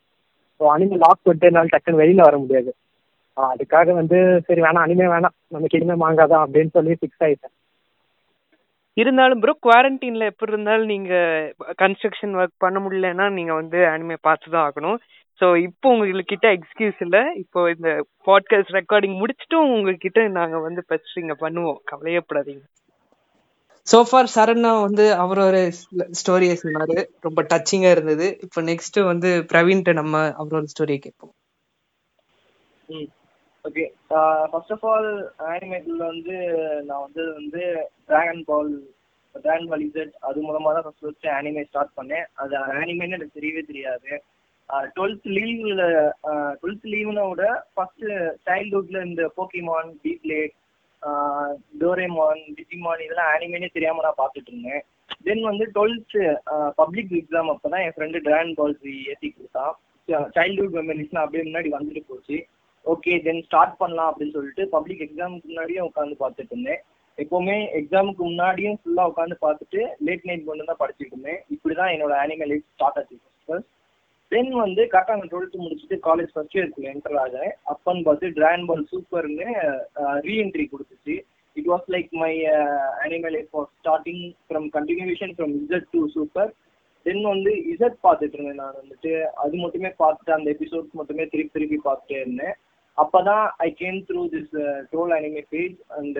[0.59, 2.71] ஸோ அனிமே லாக் பண்ணிட்டு என்னால் டக்குன்னு வெளியில் வர முடியாது.
[3.37, 4.85] அதுக்காக வந்து சரி வேணாம்.
[4.85, 5.35] அனிமே வேணாம்.
[5.55, 7.53] நமக்கு இனிமே மாங்கா தான் அப்படின்னு சொல்லி ஃபிக்ஸ் ஆயிட்டேன்.
[8.97, 11.13] இருந்தாலும் ப்ரோ குவாரண்டைன்ல எப்படி இருந்தாலும் நீங்க
[11.77, 14.97] கன்ஸ்ட்ரக்ஷன் ஒர்க் பண்ண முடியலன்னா நீங்க வந்து அனிமே பார்த்து தான் ஆகணும்.
[15.41, 17.21] ஸோ இப்போ உங்ககிட்ட எக்ஸ்கியூஸ் இல்லை.
[17.35, 21.79] இப்போ இந்த பாட்காஸ்ட் ரெக்கார்டிங் முடிச்சிட்டும் உங்ககிட்ட நாங்க வந்து பெஸ்டிங்க பண்ணுவோம்.
[21.91, 22.63] கவலையப்படாதீங்க.
[23.87, 25.71] சோஃபார் சரண்னா வந்து அவரோட
[26.21, 27.05] ஸ்டோரியை சொன்னாரு.
[27.19, 28.37] ரொம்ப டச்சிங்கா இருந்தது.
[28.41, 31.33] இப்போ நெக்ஸ்ட் வந்து பிரவீன்ட்ட நம்ம அவரோட ஸ்டோரியை கேட்போம்.
[33.65, 33.85] ஓகே
[34.51, 35.09] ஃபர்ஸ்ட் ஆஃப் ஆல்
[35.53, 36.35] ஆனிமேட்டில் வந்து
[36.87, 37.61] நான் வந்து வந்து
[38.09, 38.71] Dragon Ball
[39.35, 42.27] Dragon Ball Z அது மூலமாக தான் ஃபர்ஸ்ட் ஃபர்ஸ்ட் ஆனிமே ஸ்டார்ட் பண்ணேன்.
[42.41, 44.11] அது ஆனிமேன்னு எனக்கு தெரியவே தெரியாது.
[44.95, 45.81] டுவெல்த் லீவில்
[46.61, 48.05] டுவெல்த் லீவ்னு விட ஃபர்ஸ்ட்
[48.47, 50.55] சைல்ட்ஹுட்ல இந்த போக்கிமான் பீப்ளேட்
[51.81, 54.83] டோரேமான் டிஜிமான் இதெல்லாம் ஆனிமேனே தெரியாம நான் பார்த்துட்டு இருந்தேன்.
[55.27, 56.15] தென் வந்து டுவெல்த்
[56.81, 59.73] பப்ளிக் எக்ஸாம் அப்போ தான் என் ஃப்ரெண்டு டிராகன் பால்ஸ் ஏற்றி கொடுத்தான்.
[60.37, 62.37] சைல்ட்ஹுட் மெமரிஸ்லாம் அப்படியே முன்னாடி வந்துட்டு போச்சு.
[62.85, 66.81] ஓகே தென் ஸ்டார்ட் பண்ணலாம் அப்படின்னு சொல்லிட்டு பப்ளிக் எக்ஸாமுக்கு முன்னாடியே உட்காந்து பார்த்துட்டு இருந்தேன்.
[67.17, 71.41] எப்போவுமே எக்ஸாமுக்கு முன்னாடியும் ஃபுல்லாக உட்காந்து பார்த்துட்டு லேட் நைட் கொண்டு தான் படிச்சுட்டு இருந்தேன்.
[71.55, 73.17] இப்படி தான் என்னோட ஆனிமல் லைஃப் ஸ்டார்ட் ஆச்சு
[73.47, 73.69] ஃபர்ஸ்ட்
[74.31, 77.53] தென் வந்து கரெக்டாக நான் டுவெல்த்து முடிச்சுட்டு காலேஜ் ஃபர்ஸ்ட் இயர்க்குள்ள என்டர் ஆகிறேன்.
[77.73, 79.47] அப்பன்னு பார்த்து டிராகன் பால் சூப்பர்னு
[80.27, 81.15] ரீஎன்ட்ரி கொடுத்துச்சு.
[81.55, 82.33] It was like my
[83.05, 86.51] animal life for starting from continuation from Z to Super
[87.05, 89.11] then வந்து இசட் பார்த்துட்டு இருந்தேன் நான் வந்துட்டு.
[89.43, 92.55] அது மட்டுமே பார்த்துட்டு அந்த எபிசோட்ஸ் மட்டுமே திருப்பி திருப்பி பார்த்துட்டே இருந்தேன்.
[93.01, 94.55] அப்பதான் I came through this
[94.91, 96.19] troll anime page and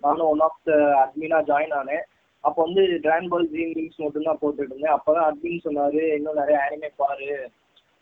[0.00, 2.04] நானும் ஒன் ஆஃப் த அட்மினா ஜாயின் ஆனேன்.
[2.44, 6.90] அப்போ வந்து டிரான் பால் ஜீன் லிங்க்ஸ் மட்டும்தான் போட்டுட்டு இருந்தேன் அப்போதான் அட்மின் சொன்னாரு இன்னும் நிறைய அனிமே
[6.96, 7.50] பாரு.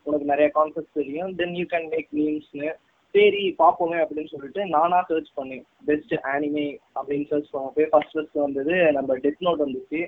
[0.02, 1.34] உனக்கு நிறைய கான்செப்ட் தெரியும்.
[1.34, 2.70] தென் யூ கேன் மேக் மீம்ஸ்னு
[3.14, 5.64] சரி பார்ப்போமே அப்படின்னு சொல்லிட்டு நானா சர்ச் பண்ணேன்.
[5.84, 6.66] பெஸ்ட் ஆனிமே
[6.98, 8.92] அப்படின்னு சர்ச் பண்ண ஃபர்ஸ்ட் ஃபர்ஸ்ட் வந்தது.
[8.92, 10.00] நம்ம டெத் நோட் வந்துச்சு.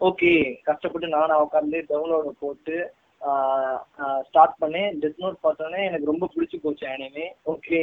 [0.00, 0.32] ஓகே
[0.62, 2.76] கஷ்டப்பட்டு நானா உட்காந்து டவுன்லோட போட்டு
[4.26, 7.80] ஸ்டார்ட் பண்ணேன் டெத் நோட் பார்த்தோன்னே எனக்கு ரொம்ப பிடிச்சி போச்சு ஆனிமே ஓகே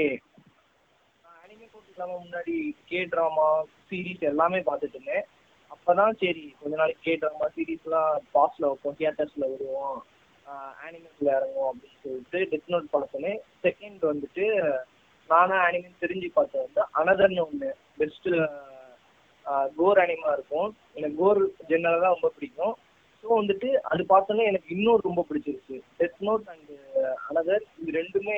[1.41, 2.55] ஆனிமே போட்டுக்கலாமா முன்னாடி
[2.89, 3.47] கே ட்ராமா
[3.89, 5.25] சீரீஸ் எல்லாமே பார்த்துட்டு இருந்தேன்.
[5.71, 9.99] அப்பதான் சரி கொஞ்ச நாளைக்கு கே ட்ராமா சீரீஸ்லாம் பாஸ்ல வைப்போம் தியேட்டர்ஸ்ல வருவோம்.
[10.85, 13.33] ஆனிமேஸ்ல இறங்குவோம் அப்படின்னு சொல்லிட்டு டெத் நோட் பார்த்தோன்னே
[13.65, 14.45] செகண்ட் வந்துட்டு
[15.29, 17.69] நானா ஆனிமே தெரிஞ்சு பார்த்தது வந்து அனதர்னு ஒன்று
[17.99, 18.29] பெஸ்ட்
[19.79, 20.69] கோர் அனிமா இருக்கும்.
[20.97, 22.75] எனக்கு கோர் ஜென்னலாக ரொம்ப பிடிக்கும்.
[23.23, 25.77] ஸோ வந்துட்டு அது பார்த்தோன்னே எனக்கு இன்னொரு ரொம்ப பிடிச்சிருச்சு.
[25.99, 26.71] டெத் நோட் அண்ட்
[27.29, 28.35] அனதர் இது ரெண்டுமே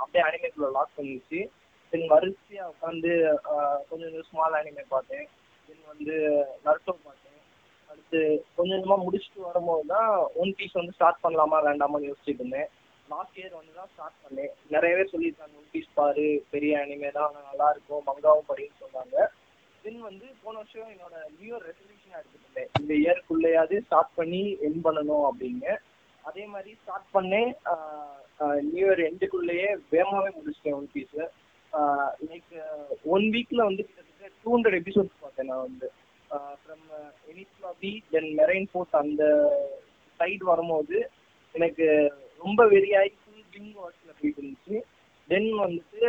[0.00, 1.40] அப்படியே அனிமேக்குள்ள லாக் பண்ணிடுச்சு
[1.92, 3.10] தென் வரிசையாக உட்காந்து
[3.54, 5.26] uh, கொஞ்சம் ஸ்மால் அனிமே பார்த்தேன்.
[5.68, 6.14] தென் வந்து
[6.66, 7.40] நருட்டோ பார்த்தேன்.
[7.90, 8.20] அடுத்து
[8.56, 10.10] கொஞ்சம் கொஞ்சமாக முடிச்சுட்டு வரும்போது தான்
[10.42, 12.70] ஒன் பீஸ் வந்து ஸ்டார்ட் பண்ணலாமா வேண்டாமான்னு யோசிச்சுட்டு இருந்தேன்.
[13.08, 14.52] லாஸ்ட் இயர் வந்து தான் ஸ்டார்ட் பண்ணேன்.
[14.74, 19.16] நிறைய பேர் சொல்லியிருக்காங்க ஒன் பீஸ் பாரு பெரிய அனிமே தான் நல்லா இருக்கும் மங்காவும் படின்னு சொன்னாங்க.
[19.84, 22.01] தென் வந்து போன வருஷம் என்னோட நியூ இயர் ரெசல்யூஷன்
[22.80, 25.66] இந்த இயர்க்குள்ளேயாவது ஸ்டார்ட் பண்ணி என் பண்ணணும் அப்படிங்க
[26.24, 27.52] அதே மாதிரி ஸ்டார்ட் பண்ணேன்.
[28.72, 31.16] நியூ இயர் எண்டுக்குள்ளேயே வேகமாகவே முடிச்சிட்டேன் ஒன் பீஸ்
[32.30, 32.52] லைக்
[33.14, 35.88] ஒன் வீக்ல வந்து கிட்டத்தட்ட டூ ஹண்ட்ரட் எபிசோட்ஸ் பார்த்தேன் நான் வந்து.
[36.62, 36.84] From
[37.32, 38.30] Enies Lobby then
[38.72, 39.22] Marineford அந்த
[40.20, 40.96] சைடு வரும்போது
[41.54, 41.86] எனக்கு
[42.44, 44.76] ரொம்ப வெறியாகி ஃபுல் பிங் வாட்சில் போயிட்டு இருந்துச்சு.
[45.28, 46.00] தென் வந்துட்டு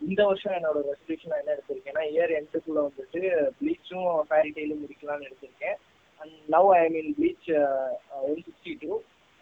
[0.00, 3.20] இந்த வருஷம் என்னோட ரெசல்யூஷன் என்ன எடுத்திருக்கேன்னா இயர் எண்டுக்குள்ள வந்துட்டு
[3.58, 5.76] ப்ளீச்சும் ஃபேரி டெய்லும் முடிக்கலாம்னு எடுத்திருக்கேன்.
[6.20, 7.48] And now I mean Bleach
[8.28, 8.90] one sixty two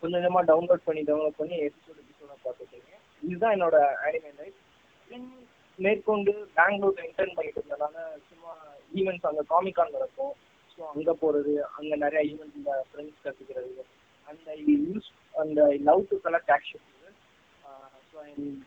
[0.02, 4.58] கொஞ்சம் கொஞ்சமாக டவுன்லோட் பண்ணி டவுன்லோட் பண்ணி எபிசோட் எபிசோடாக பார்த்துட்டு இருக்கேன் இதுதான் என்னோட ஆனிமே லைஃப்
[5.10, 5.28] தென்
[5.78, 7.96] மேற்கொண்டு பெங்களூர் இன்டர்ன் பண்ணிட்டு இருந்தனால
[8.30, 8.52] சும்மா
[8.98, 10.34] ஈவெண்ட்ஸ் அங்கே காமிகான் நடக்கும்.
[10.72, 13.84] ஸோ அங்கே போகிறது அங்கே நிறைய ஈவெண்ட்ஸ் ஃப்ரெண்ட்ஸ் கற்றுக்கிறது
[14.28, 16.84] and I use and I love to collect action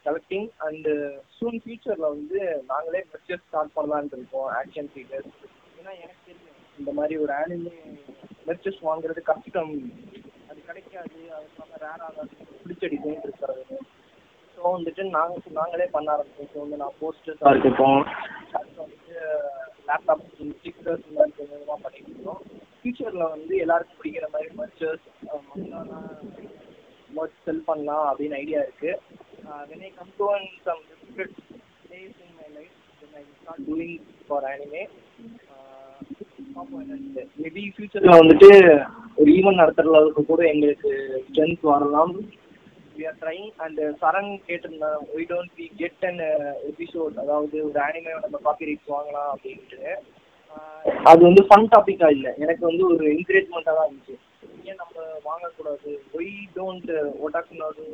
[0.05, 0.91] collecting and
[1.37, 2.39] soon ஃபியூச்சரில் வந்து
[2.71, 5.31] நாங்களே மெர்ச்சஸ் ஸ்டார்ட் பண்ணலான்ட்டு இருக்கோம் ஆக்ஷன் ஃபீச்சர்ஸ்
[5.79, 7.75] ஏன்னா எனக்கு தெரியும் இந்த மாதிரி ஒரு ஆனிமே
[8.47, 9.73] மெர்ச்சஸ் வாங்குறது கஷ்டம்.
[10.49, 13.77] அது கிடைக்காது அதுக்காக ரேராக ரேர் பிடிச்ச டிசைன் இருக்கிறது.
[14.57, 16.51] ஸோ வந்துட்டு நாங்கள் நாங்களே பண்ண ஆரம்பிச்சோம்.
[16.53, 17.99] ஸோ வந்து நான் போஸ்டர்ஸாக இருக்கட்டும்
[18.79, 19.17] வந்துட்டு
[19.89, 20.23] லேப்டாப்
[20.53, 22.41] ஸ்டிக்கர்ஸ் இந்த மாதிரி கொஞ்சமாக பண்ணிட்டு இருக்கோம்.
[22.79, 26.09] ஃபியூச்சரில் வந்து எல்லாருக்கும் பிடிக்கிற மாதிரி மெர்ச்சர்ஸ் மங்களாலாம்
[27.45, 28.59] செல் பண்ணலாம் அப்படின்னு ஐடியா
[29.47, 31.35] இருக்கு when I come to on some difficult
[31.91, 33.93] days in my life when I start doing
[34.27, 34.81] for anime.
[35.53, 35.63] Uh,
[37.43, 38.49] maybe ஃபியூச்சர்ல வந்துட்டு
[39.19, 40.89] ஒரு ஈவெண்ட் நடத்துற அளவுக்கு கூட எங்களுக்கு
[41.27, 42.13] ஸ்ட்ரென்த் வரலாம்.
[42.97, 46.23] We are trying and Saran கேட்டிருந்தேன் why don't we get and
[46.71, 49.81] episode அதாவது ஒரு ஆனிமையோட நம்ம காப்பி ரைட்ஸ் வாங்கலாம் அப்படின்ட்டு.
[50.55, 50.79] Uh,
[51.11, 52.31] அது வந்து ஃபன் டாப்பிக்காக இல்லை.
[52.37, 54.15] எனக்கு வந்து ஒரு என்கரேஜ்மெண்ட்டாக தான் இருந்துச்சு.
[54.69, 54.95] ஏன் நம்ம
[55.29, 55.91] வாங்கக்கூடாது?
[56.19, 56.91] ஒய் டோன்ட்
[57.25, 57.93] ஒட்டாக்குனாலும்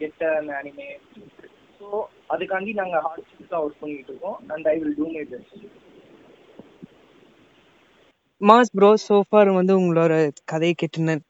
[0.00, 0.88] கெட் அன் அனிமே
[1.80, 1.88] ஸோ
[2.34, 4.38] அதுக்காண்டி நாங்கள் ஹார்ட் ஷிஃப்டாக ஒர்க் பண்ணிட்டு இருக்கோம்.
[4.54, 5.64] And I will do my best
[8.40, 10.14] mass bro so far வந்து உங்களோட
[10.52, 11.22] கதையை கேட்டுனேன்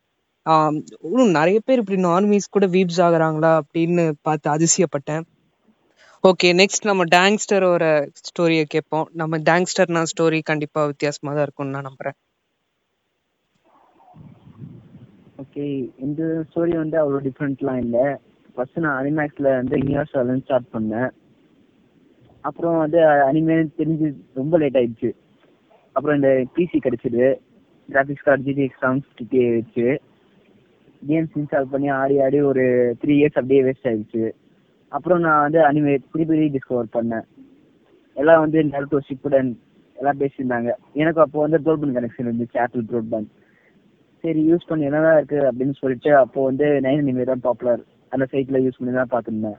[1.09, 5.25] இன்னும் நிறைய பேர் இப்படி நான்வீஸ் கூட வீப்ஸ் ஆகுறாங்களா அப்படின்னு பார்த்து அதிசயப்பட்டேன்.
[6.25, 7.85] ஓகே நெக்ஸ்ட் நம்ம டேங்ஸ்டரோட
[8.29, 9.07] ஸ்டோரியை கேட்போம்.
[9.21, 12.17] நம்ம டேங்ஸ்டர்னா ஸ்டோரி கண்டிப்பா வித்தியாசமா தான் இருக்கும்னு நான் நம்புறேன்.
[15.43, 15.67] ஓகே
[16.07, 18.07] இந்த ஸ்டோரி வந்து அவ்வளோ டிஃப்ரெண்ட்லாம் இல்லை.
[18.59, 21.11] ஃபர்ஸ்ட் நான் அனிமேக்ஸில் வந்து யூனிவர்சல் ஸ்டார்ட் பண்ணேன்.
[22.45, 24.07] அப்புறம் வந்து அனிமே தெரிஞ்சு
[24.39, 25.11] ரொம்ப லேட் ஆயிடுச்சு.
[25.97, 27.27] அப்புறம் இந்த பிசி கிடைச்சிது.
[27.89, 29.87] Graphics card GTX seven fifty வச்சு
[31.11, 32.65] கேம்ஸ் இன்ஸ்டால் பண்ணி ஆடி ஆடி ஒரு
[33.01, 34.25] த்ரீ இயர்ஸ் அப்படியே வேஸ்ட் ஆயிடுச்சு.
[34.93, 37.27] அப்புறம் நான் வந்து அனிமே திருப்பி டிஸ்கவர் பண்ணேன்.
[38.17, 39.51] எல்லாம் வந்து நருட்டோ ஷிப்புடன்
[39.97, 40.71] எல்லாம் பேசியிருந்தாங்க.
[41.03, 43.31] எனக்கு அப்போ வந்து ப்ரோட்பேண்ட் கனெக்ஷன் இருந்துச்சு ஆப்பிள் ப்ரோட்பேண்ட்
[44.25, 48.59] சரி யூஸ் பண்ணி என்னதான் இருக்கு அப்படின்னு சொல்லிட்டு அப்போ வந்து நைன் அனிமே தான் பாப்புலர் அந்த சைட்ல
[48.65, 49.59] யூஸ் பண்ணி தான் பார்த்துருந்தேன்.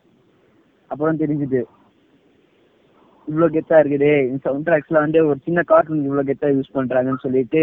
[0.91, 1.62] அப்புறம் தெரிஞ்சுது.
[3.27, 7.62] இவ்வளோ கெத்தா இருக்குது இந்த சவுண்ட் ட்ராக்ஸ்ல வந்து ஒரு சின்ன கார்ட்டூன் இவ்வளோ கெத்தா யூஸ் பண்றாங்கன்னு சொல்லிட்டு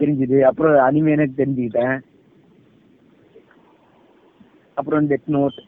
[0.00, 0.38] தெரிஞ்சுது.
[0.50, 1.96] அப்புறம் அனிமே எனக்கு தெரிஞ்சுக்கிட்டேன்.
[4.80, 5.58] அப்புறம் டெத் நோட்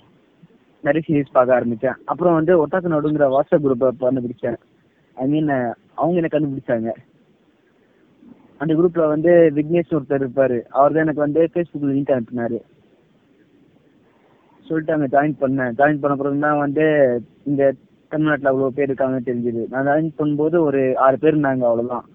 [0.84, 4.58] நிறைய சீரீஸ் பார்க்க ஆரம்பித்தேன் அப்புறம் வந்து ஒட்டாக்கு நடுங்கிற வாட்ஸ்அப் குரூப்பை கண்டுபிடிச்சேன்.
[5.16, 5.50] ஐ மீன்
[6.00, 6.90] அவங்க எனக்கு கண்டுபிடிச்சாங்க.
[8.62, 10.58] அந்த குரூப்ல வந்து விக்னேஷ் ஒருத்தர் இருப்பாரு.
[10.78, 12.58] அவர் தான் எனக்கு வந்து ஃபேஸ்புக்ல லிங்க் அனுப்பினாரு.
[14.70, 15.74] சொல்லிட்டு அங்க ஜாயின் பண்ணேன்.
[15.78, 16.84] ஜாயின் பண்ண பிறகு தான் வந்து
[17.50, 17.62] இந்த
[18.12, 19.62] தமிழ்நாட்டுல அவ்வளவு பேர் இருக்காங்கன்னு தெரிஞ்சது.
[19.72, 22.06] நான் ஜாயின் பண்ணும்போது ஒரு ஆறு பேர் இருந்தாங்க அவ்வளவுதான்.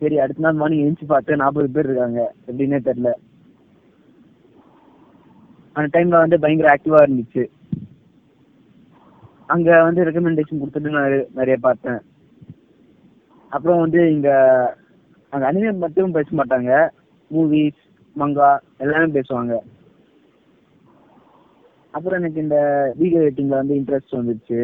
[0.00, 2.20] சரி அடுத்த நாள் மார்னிங் எழுந்து பார்த்து நாற்பது பேர் இருக்காங்க.
[2.48, 3.12] எப்படின்னே தெரியல.
[5.76, 7.44] அந்த டைம்ல வந்து பயங்கர ஆக்டிவா இருந்துச்சு.
[9.54, 12.00] அங்க வந்து ரெக்கமெண்டேஷன் கொடுத்துட்டு நான் நிறைய பார்த்தேன்.
[13.52, 14.30] அப்புறம் வந்து இங்க
[15.32, 16.72] அங்க அனிமே மட்டும் பேச மாட்டாங்க.
[17.34, 17.82] மூவிஸ்
[18.16, 18.50] மங்கா
[18.84, 19.56] எல்லாமே பேசுவாங்க.
[21.94, 22.58] அப்புறம் எனக்கு இந்த
[22.96, 24.60] வீடியோ எடிட்டிங்ல வந்து இன்ட்ரெஸ்ட் வந்துச்சு.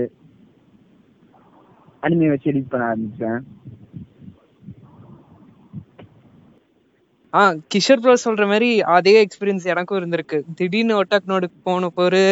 [2.02, 3.38] அனிமே வச்சு எடிட் பண்ண ஆரம்பிச்சேன்.
[7.34, 7.40] ஆ
[7.72, 10.38] கிஷோர் ப்ரோ சொல்ற மாதிரி அதே எக்ஸ்பீரியன்ஸ் எனக்கும் இருந்திருக்கு.
[10.54, 12.24] திடீர்னு ஒட்டாக் நோடு போன போரு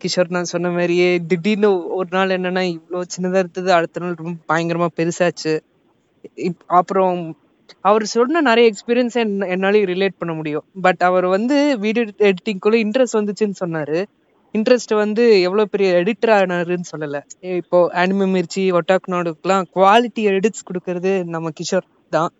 [0.00, 4.88] கிஷோர் நான் சொன்ன மாதிரியே திடீர்னு ஒரு நாள் என்னன்னா இவ்வளோ சின்னதாக இருந்தது அடுத்த நாள் ரொம்ப பயங்கரமா
[4.98, 5.54] பெருசாச்சு.
[6.48, 7.20] இப் அப்புறம்
[7.88, 9.16] அவர் சொன்ன நிறைய எக்ஸ்பீரியன்ஸ்
[9.54, 10.64] என்னாலையும் ரிலேட் பண்ண முடியும்.
[10.80, 13.98] பட் அவர் வந்து வீடியோ எடிட்டிங்குள்ள இன்ட்ரெஸ்ட் வந்துச்சுன்னு சொன்னாரு.
[14.54, 17.18] இன்ட்ரெஸ்ட் வந்து எவ்வளவு பெரிய எடிட்டர் ஆனாருன்னு சொல்லல.
[17.60, 22.30] இப்போ அனிமே மிர்ச்சி ஒட்டாக் நோடுக்குலாம் குவாலிட்டி எடிட்ஸ் கொடுக்கறது நம்ம கிஷோர் தான்.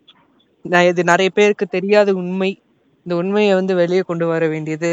[0.65, 2.49] நான் இது நிறைய பேருக்கு தெரியாத உண்மை.
[3.05, 4.89] இந்த உண்மையை வந்து வெளியே கொண்டு வர வேண்டியது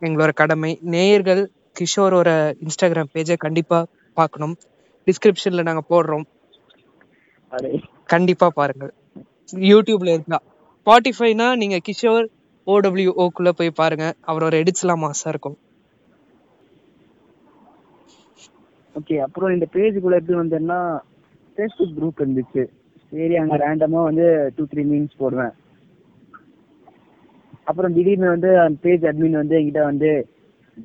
[0.00, 0.78] எங்களோட கடமை.
[0.94, 1.42] நேயர்கள்
[1.80, 2.30] கிஷோரோட
[2.64, 3.78] இன்ஸ்டாகிராம் பேஜை கண்டிப்பா
[4.14, 4.54] பார்க்கணும்.
[5.06, 6.26] டிஸ்கிரிப்ஷன்ல நாங்க போடுறோம்.
[7.52, 7.70] அடே.
[8.04, 8.86] கண்டிப்பா பாருங்க
[9.72, 10.38] யூடியூப்ல இருந்தா.
[10.80, 12.26] ஸ்பாட்டிஃபைனா நீங்க கிஷோர்
[12.66, 14.06] ஓடபிள்யூ ஓக்குள்ள போய் பாருங்க.
[14.26, 15.56] அவரோட எடிட்ஸ் எல்லாம் மாசா இருக்கும்.
[18.96, 20.98] ஓகே அப்புறம் இந்த பேஜுக்குள்ள எப்படி வந்தேன்னா
[21.56, 22.66] ஃபேஸ்புக் குரூப் இருந்துச்சு.
[23.10, 25.50] சரி அங்க ரேண்டமா வந்து டூ த்ரீ மீன்ஸ் போடுவேன்.
[27.64, 30.26] அப்புறம் திடீர்னு வந்து அந்த பேஜ் அட்மின் வந்து என்கிட்ட வந்து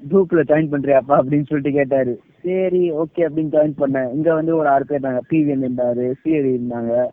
[0.10, 2.20] குரூப்ல ஜாயின் பண்றியாப்பா அப்படின்னு சொல்லிட்டு கேட்டாரு.
[2.44, 4.14] சரி ஓகே அப்படின்னு ஜாயின் பண்ணேன்.
[4.14, 5.20] இங்க வந்து ஒரு ஆறு பேர் இருந்தாங்க.
[5.30, 7.08] பிவிஎன் இருந்தாரு சிஎடி இருந்தாங்க.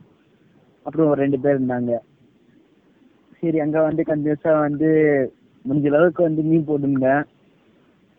[0.83, 1.99] அப்புறம் ஒரு ரெண்டு பேர் இருந்தாங்க.
[3.41, 4.89] சரி அங்க வந்து கண்டினியூஸா வந்து
[5.69, 7.25] முடிஞ்ச அளவுக்கு வந்து மீன் போட்டுருந்தேன்.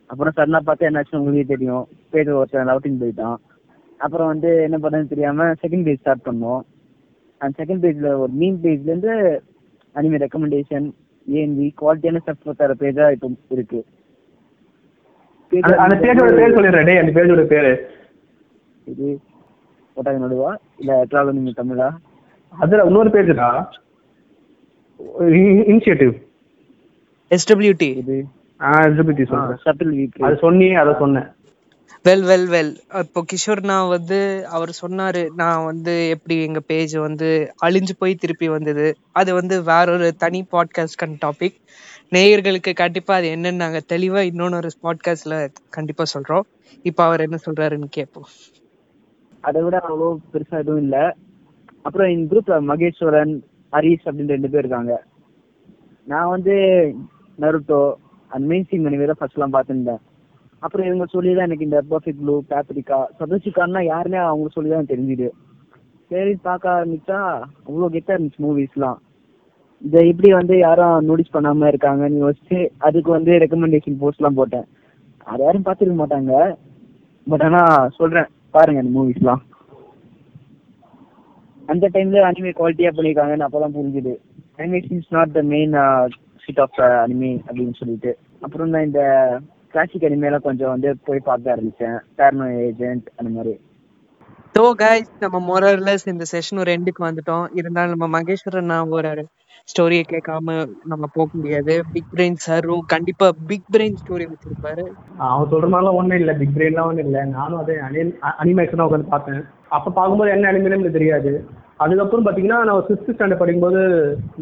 [0.09, 1.87] அப்புறம் சடனா பார்த்தா என்னாச்சுன்னு உங்களுக்கே தெரியும்.
[2.09, 3.35] பேஜ் ஒருத்தன் லவுட்டிங் போயிட்டான்.
[3.97, 6.61] அப்புறம் வந்து என்ன பண்ணதுன்னு தெரியாம செகண்ட் பேஜ் ஸ்டார்ட் பண்ணோம்.
[7.37, 9.43] அந்த செகண்ட் பேஜ்ல ஒரு மீன் பேஜ்ல இருந்து
[9.95, 10.91] அனிமே ரெக்கமெண்டேஷன்
[11.31, 13.85] ஏஎன்வி குவாலிட்டியான ஸ்டெப் தர பேஜா இப்போ இருக்கு.
[15.61, 17.89] அந்த- பேஜோட பேர் சொல்லிடுறேன் டேய் அந்த பேஜோட பேரு.
[18.85, 19.19] இது
[19.95, 20.55] ஒட்டாக நடுவா?
[20.77, 21.95] இல்ல டிராவல் நீங்க தமிழா?
[22.49, 23.65] அதுல இன்னொரு பேஜ்டா
[25.19, 26.21] இனிஷியேட்டிவ்
[27.29, 28.25] எஸ்டபிள்யூடி இது
[28.59, 31.27] ஆஹ் இதை பத்தி சொல்றேன் சட்டில் வீக் அது சொன்னி அதை சொன்னேன்.
[32.03, 37.53] வெல் வெல் வெல் இப்போ கிஷோர் நான் வந்து அவர் சொன்னாரு நான் வந்து எப்படி எங்க பேஜ் வந்து
[37.65, 38.97] அழிஞ்சு போய் திருப்பி வந்தது.
[39.11, 41.57] அது வந்து வேற ஒரு தனி பாட்காஸ்ட் டாபிக்
[42.11, 46.41] நேயர்களுக்கு கண்டிப்பா அது என்னன்னு நாங்க தெளிவா இன்னொன்னு பாட்காஸ்ட்ல கண்டிப்பா சொல்றோம்.
[46.81, 48.25] இப்போ அவர் என்ன சொல்றாருன்னு கேட்போம்.
[49.41, 51.15] அதை விட அவ்வளோ பெருசா எதுவும் இல்ல.
[51.81, 53.39] அப்புறம் இந்த குரூப்ல மகேஸ்வரன்
[53.71, 55.03] ஹரிஷ் அப்படின்னு ரெண்டு பேர் இருக்காங்க.
[56.05, 56.55] நான் வந்து
[57.39, 57.93] நருட்டோ
[58.31, 60.01] அந்த மெயின் சீன் மணி தான் ஃபர்ஸ்ட் எல்லாம் பார்த்துருந்தேன்.
[60.65, 65.27] அப்புறம் இவங்க சொல்லி தான் எனக்கு இந்த பர்ஃபெக்ட் ப்ளூ பேப்ரிக்கா சதோஷிகான்னா யாருன்னே அவங்க சொல்லி தான் தெரிஞ்சுது.
[66.11, 67.19] சரி பார்க்க ஆரம்பிச்சா
[67.67, 68.97] அவ்வளோ கெட்டாக இருந்துச்சு மூவிஸ்லாம்
[69.81, 74.65] இதை எப்படி வந்து யாரும் நோட்டீஸ் பண்ணாம இருக்காங்கன்னு யோசிச்சு அதுக்கு வந்து ரெக்கமெண்டேஷன் போஸ்ட்லாம் போட்டேன்.
[75.27, 76.33] அது யாரும் பார்த்துருக்க மாட்டாங்க.
[77.27, 77.61] பட் ஆனா
[77.99, 79.43] சொல்றேன் பாருங்க இந்த மூவிஸ்லாம்
[81.71, 84.13] அந்த டைம்ல அனிமே குவாலிட்டியா பண்ணிருக்காங்கன்னு அப்பதான் புரிஞ்சுது.
[84.59, 85.75] Animation is not the main
[86.49, 88.17] sheet of anime அப்படின்னு சொல்லிட்டு.
[88.41, 89.01] அப்புறம் தான் இந்த
[89.71, 91.97] கிளாசிக் அனிமேலாம் கொஞ்சம் வந்து போய் பார்க்க ஆரம்பிச்சேன்.
[92.17, 93.53] டேர்னோ ஏஜென்ட் அந்த மாதிரி.
[94.55, 97.45] ஸோ கைஸ் நம்ம மொரர்லஸ் இந்த செஷன் ஒரு எண்டுக்கு வந்துட்டோம்.
[97.53, 99.23] இருந்தாலும் நம்ம மகேஸ்வரன் நான் ஒரு
[99.69, 101.73] ஸ்டோரியை கேட்காம நம்ம போக முடியாது.
[101.93, 104.83] பிக் பிரெயின் சாரும் கண்டிப்பா பிக் பிரெயின் ஸ்டோரி வச்சிருப்பாரு.
[105.17, 106.33] அவன் சொல்ற மாதிரிலாம் ஒண்ணும் இல்ல.
[106.33, 107.25] பிக் பிரெயின்லாம் ஒண்ணும் இல்ல.
[107.25, 107.73] நானும் அதே
[108.43, 109.43] அனிமேஷனா உட்காந்து பார்த்தேன்.
[109.69, 111.33] அப்ப பார்க்கும்போது என்ன அனிமேஷன் எனக்கு தெரியாது.
[111.77, 113.81] அதுக்கப்புறம் பாத்தீங்கன்னா நான் சிக்ஸ்த் ஸ்டாண்டர்ட் படிக்கும்போது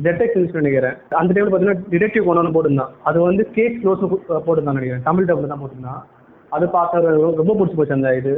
[0.03, 0.95] டெடெக்டிவ்ஸ் நினைக்கிறேன்.
[1.21, 2.93] அந்த டைம்ல பாத்தீங்கன்னா டிடெக்டிவ் கொண்டு போட்டிருந்தான்.
[3.03, 4.05] அது வந்து கேக் க்ளோஸ்
[4.47, 5.03] போட்டிருந்தான் நினைக்கிறேன்.
[5.09, 6.01] தமிழ் டபுள் தான் போட்டிருந்தான்.
[6.49, 6.99] அது பார்க்க
[7.41, 8.33] ரொம்ப பிடிச்சி போச்சு அந்த இது.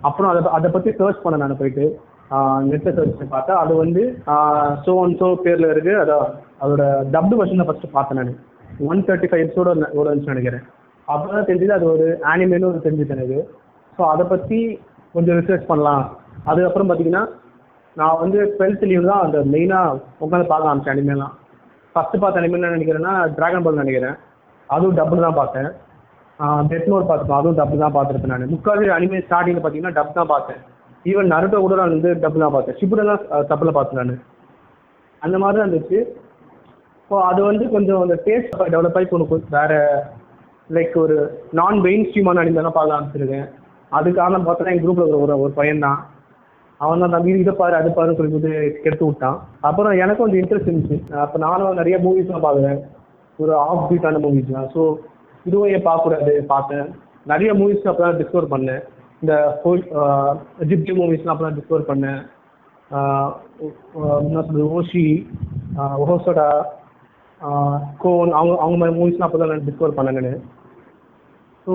[0.00, 1.86] அப்புறம் அதை அதை பத்தி சர்ச் பண்ண நான் போயிட்டு.
[2.70, 4.02] நெட்ல சர்ச் பண்ணி பார்த்தா அது வந்து
[4.86, 5.92] சோ அண்ட் சோ பேர்ல இருக்கு.
[6.02, 6.26] அதான்
[6.62, 6.82] அதோட
[7.14, 8.32] டப்டு வெர்ஷன் ஃபர்ஸ்ட் பார்த்தேன் நான்.
[8.90, 10.64] ஒன் தேர்ட்டி ஃபைவ் எபிசோட ஒரு இருந்துச்சு நினைக்கிறேன்.
[11.08, 13.40] அப்பதான் தெரிஞ்சது அது ஒரு ஆனிமேன்னு ஒரு தெரிஞ்சுது எனக்கு.
[13.96, 14.60] ஸோ அதை பத்தி
[15.16, 16.04] கொஞ்சம் ரிசர்ச் பண்ணலாம்.
[16.50, 17.24] அதுக்கப்புறம் பார்த்தீங்கன்னா
[17.96, 21.34] நான் வந்து டுவெல்த் லீவ் தான் அந்த மெயினாக உட்காந்து பார்க்க ஆரம்பிச்சேன் அனிமேலாம்
[21.94, 24.16] ஃபர்ஸ்ட் பார்த்த அனிமே என்ன நினைக்கிறேன்னா டிராகன் பால் நினைக்கிறேன்.
[24.68, 25.68] அதுவும் டபுள் தான் பார்த்தேன்.
[26.70, 28.50] டெட் நோட் பார்த்துப்பேன் அதுவும் டப்பு தான் பார்த்துருப்பேன் நான்.
[28.54, 30.60] முக்கால் அனிமே ஸ்டார்டிங்கில் பார்த்தீங்கன்னா டப் தான் பார்த்தேன்.
[31.10, 34.22] ஈவன் நருட்டோ கூட நான் வந்து டப் தான் பார்த்தேன் ஷிபுடெல்லாம் டப்பில் பார்த்தேன் நான்.
[35.22, 35.98] அந்த மாதிரி தான் இருந்துச்சு.
[37.08, 39.72] ஸோ அது வந்து கொஞ்சம் அந்த டேஸ்ட் டெவலப் ஆகி கொண்டு வேற
[40.76, 41.16] லைக் ஒரு
[41.58, 43.46] நான் மெயின் ஸ்ட்ரீமான அனிமெல்லாம் பார்க்க ஆரம்பிச்சிருக்கேன்.
[43.96, 46.00] அதுக்கு பார்த்தா பார்த்தோன்னா என் குரூப்பில் ஒரு ஒரு பையன் தான்.
[46.80, 49.36] அவன் தான் தம்பி இதை பாரு அது பாருன்னு சொல்லி கொடுத்து கெடுத்து விட்டான்.
[49.68, 50.98] அப்புறம் எனக்கும் கொஞ்சம் இன்ட்ரெஸ்ட் இருந்துச்சு.
[51.24, 52.80] அப்போ நானும் நிறைய மூவிஸ்லாம் பார்க்குறேன்.
[53.38, 54.82] ஒரு ஆஃப் பீட்டான மூவிஸ்லாம் ஸோ
[55.46, 56.86] இதுவும் ஏன் பார்க்கக்கூடாது பார்த்தேன்.
[57.32, 58.82] நிறைய மூவிஸ் அப்போ தான் டிஸ்கவர் பண்ணேன்.
[59.22, 59.82] இந்த ஹோல்
[60.70, 62.22] ஜிப்டி மூவிஸ்லாம் அப்போ நான் டிஸ்கவர் பண்ணேன்.
[62.96, 63.28] Uh,
[63.98, 65.04] uh, என்ன சொல்றது ஓஷி
[66.02, 66.48] ஒஹோசோடா
[68.02, 70.44] கோன் அவங்க அவங்க மாதிரி மூவிஸ்லாம் அப்போ தான் நான் டிஸ்கவர் பண்ணேன் நான்.
[71.66, 71.72] ஸோ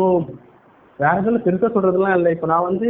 [1.00, 2.32] வேற எதுவும் பெருசாக சொல்கிறதுலாம் இல்லை.
[2.36, 2.90] இப்போ நான் வந்து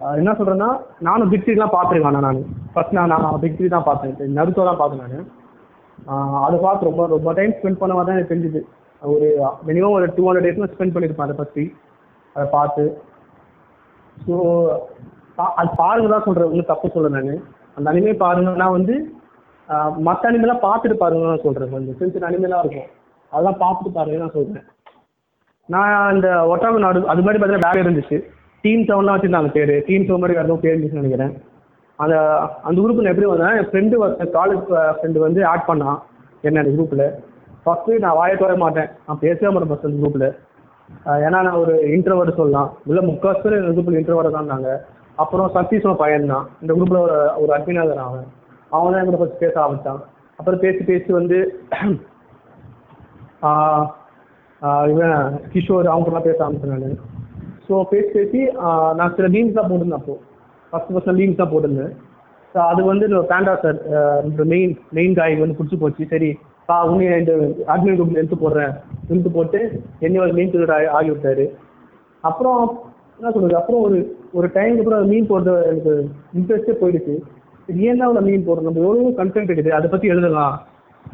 [0.00, 0.70] uh, என்ன சொல்கிறேன்னா
[1.08, 2.40] நானும் பிக் த்ரீலாம் பார்த்துருக்கேன் நான்.
[2.74, 5.26] ஃபர்ஸ்ட் நான் நான் பிக் த்ரீ தான் பார்த்தேன் நருத்தோ தான் பார்த்தேன் நான்.
[6.46, 8.62] அதை பார்த்து ரொம்ப ரொம்ப டைம் ஸ்பெண்ட் பண்ண மாதிரி தான் எனக்கு தெரிஞ்சுது.
[9.02, 9.26] ஒரு
[9.68, 11.64] மினிமம் ஒரு டூ ஹண்ட்ரட் டேஸ்லாம் ஸ்பெண்ட் பண்ணியிருப்பேன் அதை பற்றி
[12.36, 12.84] அதை பார்த்து
[14.26, 14.36] ஸோ
[15.60, 17.42] அது பாருங்க தான் சொல்கிறேன் ஒன்றும் தப்பு சொல்ல நான்.
[17.76, 18.94] அந்த அனிமே பாருங்கன்னா வந்து
[20.06, 22.88] மற்ற அனிமெல்லாம் பார்த்துட்டு பாருங்க நான் சொல்கிறேன் கொஞ்சம் சின்ன சின்ன அனிமெலாம் இருக்கும்.
[23.32, 24.66] அதெல்லாம் பார்த்துட்டு பாருங்க நான் சொல்கிறேன்
[25.68, 28.16] நான் அந்த ஒட்டாங்க நாடு அது மாதிரி பார்த்தீங்கன்னா வேலை இருந்துச்சு.
[28.64, 29.74] டீம் செவன்லாம் வச்சுருந்தாங்க பேர்.
[29.88, 31.32] டீம் செவன் மாதிரி வேறு பேர் இருந்துச்சுன்னு நினைக்கிறேன்.
[31.98, 32.14] அந்த
[32.66, 33.96] அந்த குரூப்பில் எப்படி வந்தேன் என் ஃப்ரெண்டு
[34.36, 34.62] காலேஜ்
[34.98, 35.98] ஃப்ரெண்டு வந்து ஆட் பண்ணான்.
[36.48, 37.06] என்ன குரூப்பில்
[37.64, 38.90] ஃபஸ்ட்டு நான் வாயை தர மாட்டேன்.
[39.06, 40.28] நான் பேசவே மாட்டேன் ஃபஸ்ட் அந்த குரூப்பில்
[41.26, 42.70] ஏன்னா நான் ஒரு இன்டர்வர்டு சொல்லலாம்.
[42.90, 44.70] இல்லை முக்கால் பேர் இந்த குரூப்பில் இன்டர்வர்டு தான் இருந்தாங்க
[45.22, 46.46] அப்புறம் சத்தீஷ் பையன் தான்.
[46.62, 48.26] இந்த குரூப்பில் ஒரு ஒரு அட்மினாக தான் அவன்.
[48.76, 50.00] அவன் தான் எங்களை ஃபஸ்ட் பேச ஆரம்பித்தான்
[50.38, 51.38] அப்புறம் பேசி பேசி வந்து
[54.92, 55.14] இவன்
[55.52, 56.98] கிஷோர் அவங்க கூட பேச ஆரம்பிச்சேன் நான்.
[57.66, 58.40] ஸோ பேசி பேசி
[58.98, 60.16] நான் சில மீன்ஸ் தான் போட்டிருந்தேன் அப்போ.
[60.72, 61.94] ஃபஸ்ட் ஃபஸ்ட் மீன்ஸ் தான் போட்டிருந்தேன்.
[62.52, 63.78] ஸோ அது வந்து பேண்டா சார்
[64.52, 66.04] மெயின் மெயின் காய் வந்து பிடிச்சி போச்சு.
[66.12, 66.30] சரி
[66.68, 67.32] பா உன்னைய இந்த
[67.72, 68.72] அட்மின் குரூப்ல எடுத்து போடுறேன்.
[69.08, 69.60] இழுத்து போட்டு
[70.00, 71.46] என்னையோட ஒரு மீன் பீரியட் ஆகி விட்டாரு
[72.20, 72.60] அப்புறம்
[73.18, 73.56] என்ன சொல்றது?
[73.56, 73.98] அப்புறம் ஒரு
[74.32, 75.92] ஒரு டைமுக்கு அப்புறம் மீன் போடுறது எனக்கு
[76.38, 77.14] இன்ட்ரெஸ்டே போயிடுச்சு.
[77.70, 78.68] இது ஏன் தான் மீன் போடுறோம்?
[78.68, 79.76] நம்ம எவ்வளோ கண்டென்ட் இருக்குது?
[79.78, 80.54] அதை பற்றி எழுதலாம்.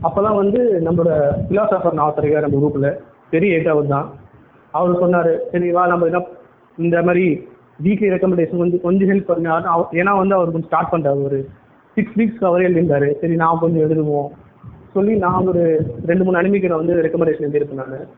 [0.06, 1.12] அப்போதான் வந்து நம்மளோட
[1.46, 2.90] ஃபிலாசபர் நாத்தர் இருக்கார் நம்ம குரூப்பில்
[3.30, 4.06] பெரிய ஏட் தான்.
[4.70, 6.20] அவர் சொன்னார் சரி வா நம்ம என்ன
[6.78, 7.24] இந்த மாதிரி
[7.84, 9.84] வீக்லி ரெக்கமெண்டேஷன் வந்து கொஞ்சம் ஹெல்ப் பண்ணாரு.
[10.00, 11.38] ஏன்னா வந்து அவர் கொஞ்சம் ஸ்டார்ட் பண்ணுறாரு ஒரு
[11.96, 13.08] சிக்ஸ் வீக்ஸ்க்கு அவரே எழுதியிருந்தாரு.
[13.20, 14.28] சரி நான் கொஞ்சம் எழுதுவோம்.
[14.94, 15.62] சொல்லி நான் ஒரு
[16.10, 18.08] ரெண்டு மூணு அனிமிக்கு நான் வந்து ரெக்கமெண்டேஷன் எழுதியிருப்பேன் நான்.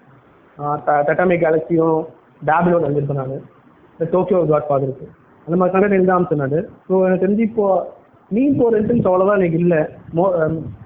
[1.08, 1.98] டட்டாமே கேலக்ஸியும்
[2.48, 3.44] டேபிளோட எழுதியிருப்பேன் நான்.
[3.94, 5.06] இந்த டோக்கியோ காட் ஃபாதருக்கு
[5.46, 7.66] அந்த மாதிரி கண்டென்ட் எழுத ஆரம்பிச்சேன் ஸோ எனக்கு தெரிஞ்சு இப்போ
[8.34, 9.80] மீன் போகிற இன்டென்ஸ் அவ்வளோதான் எனக்கு இல்லை.
[10.18, 10.24] மோ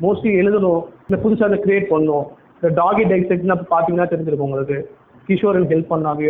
[0.05, 0.83] மோஸ்ட்லி எழுதணும்.
[1.07, 2.27] இல்லை புதுசாக அதை கிரியேட் பண்ணணும்.
[2.59, 4.79] இந்த டாகி டைசெக்ட்னு பார்த்தீங்கன்னா தெரிஞ்சிருக்கும் உங்களுக்கு.
[5.29, 6.24] கிஷோரன் ஹெல்ப் பண்ணாங்க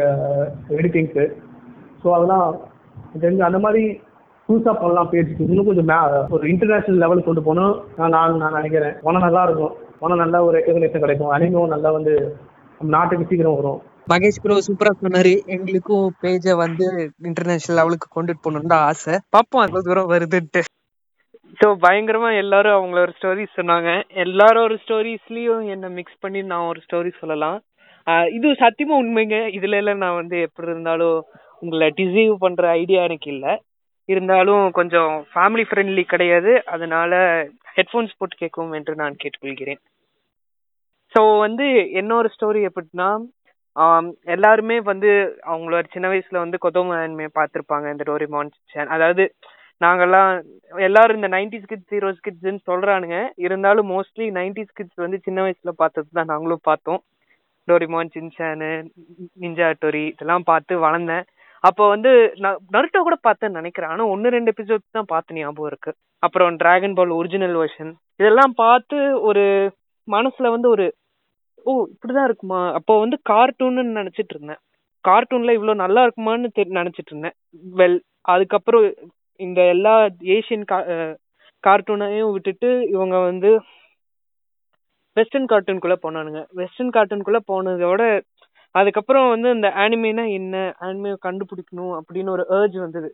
[0.77, 1.25] எடிட்டிங்க்கு
[2.03, 2.47] ஸோ அதெல்லாம்
[3.23, 3.83] தெரிஞ்சு அந்த மாதிரி
[4.48, 5.92] புதுசாக பண்ணலாம் பேஜுக்கு இன்னும் கொஞ்சம்
[6.37, 7.74] ஒரு இன்டர்நேஷனல் லெவலுக்கு கொண்டு போகணும்.
[7.98, 8.94] நான் நான் நான் நினைக்கிறேன்.
[9.04, 9.74] போனால் நல்லா இருக்கும்.
[10.00, 11.32] போனால் நல்ல ஒரு ரெக்கக்னேஷன் கிடைக்கும்.
[11.37, 12.14] அனிமும் நல்லா வந்து
[12.78, 13.78] நம்ம நாட்டுக்கு சீக்கிரம் வரும்.
[14.12, 15.32] மகேஷ் ப்ரோ சூப்பரா சொன்னாரு.
[15.54, 16.87] எங்களுக்கும் பேஜ வந்து
[17.28, 19.14] இன்டர்நேஷனல் லெவலுக்கு கொண்டுட்டு போகணும்னு தான் ஆசை.
[19.37, 20.62] பார்ப்போம் அவ்வளவு தூரம் வருதுன்ட்டு.
[21.61, 23.90] ஸோ பயங்கரமா எல்லாரும் அவங்களோட ஸ்டோரிஸ் சொன்னாங்க.
[24.24, 27.58] எல்லாரோட ஸ்டோரிஸ்லயும் என்ன மிக்ஸ் பண்ணி நான் ஒரு ஸ்டோரி சொல்லலாம்.
[28.37, 29.38] இது சத்தியமா உண்மைங்க.
[29.56, 31.18] இதுல எல்லாம் நான் வந்து எப்படி இருந்தாலும்
[31.62, 33.54] உங்களை டிசீவ் பண்ற ஐடியா எனக்கு இல்லை.
[34.12, 36.53] இருந்தாலும் கொஞ்சம் ஃபேமிலி ஃப்ரெண்ட்லி கிடையாது.
[36.75, 37.12] அதனால
[37.77, 39.81] ஹெட்ஃபோன்ஸ் போட்டு கேட்கும் என்று நான் கேட்டுக்கொள்கிறேன்.
[41.14, 41.66] ஸோ வந்து
[42.01, 43.11] என்னோட ஸ்டோரி எப்படின்னா
[44.35, 45.11] எல்லாருமே வந்து
[45.51, 46.97] அவங்களோட சின்ன வயசுல வந்து கொத்தோம
[47.38, 49.25] பார்த்துருப்பாங்க இந்த டோரிமான் சேன் அதாவது
[49.81, 50.31] நாங்கள்லாம்
[50.87, 56.09] எல்லாரும் இந்த நைன்டிஸ் கிட்ஸ் ஹீரோஸ் கிட்ஸ்ன்னு சொல்கிறானுங்க இருந்தாலும் மோஸ்ட்லி நைன்டிஸ் கிட்ஸ் வந்து சின்ன வயசில் பார்த்தது
[56.18, 57.01] தான் நாங்களும் பார்த்தோம்.
[57.68, 58.71] டோரிமான் சின்சானு
[59.44, 61.25] நிஞ்சா டோரி இதெல்லாம் பார்த்து வளர்ந்தேன்.
[61.64, 62.11] அப்போ வந்து
[62.44, 63.92] நான் நருட்டோ கூட பார்த்தேன்னு நினைக்கிறேன்.
[63.92, 65.90] ஆனால் ஒன்று ரெண்டு எபிசோட் தான் பார்த்து ஞாபகம் இருக்கு.
[66.27, 69.44] அப்புறம் டிராகன் பால் ஒரிஜினல் வெர்ஷன் இதெல்லாம் பார்த்து ஒரு
[70.09, 70.87] மனசுல வந்து ஒரு
[71.66, 72.61] ஓ இப்படிதான் இருக்குமா?
[72.79, 74.61] அப்போ வந்து கார்ட்டூன்னு நினைச்சிட்டு இருந்தேன்.
[75.05, 77.37] கார்ட்டூன்ல இவ்வளோ நல்லா இருக்குமான்னு நினைச்சிட்டு இருந்தேன்.
[77.81, 77.99] வெல்
[78.35, 78.87] அதுக்கப்புறம்
[79.40, 79.94] இந்த எல்லா
[80.37, 80.64] ஏசியன்
[81.64, 83.51] கார்ட்டூனையும் விட்டுட்டு இவங்க வந்து
[85.16, 86.40] வெஸ்டர்ன் கார்ட்டூன்குள்ளே போனானுங்க.
[86.59, 88.03] வெஸ்டர்ன் கார்ட்டூன்குள்ளே போனதோட
[88.74, 90.57] அதுக்கப்புறம் வந்து இந்த ஆனிமேனா என்ன?
[90.81, 93.09] ஆனிமே கண்டுபிடிக்கணும் அப்படின்னு ஒரு ஏர்ஜ் வந்தது.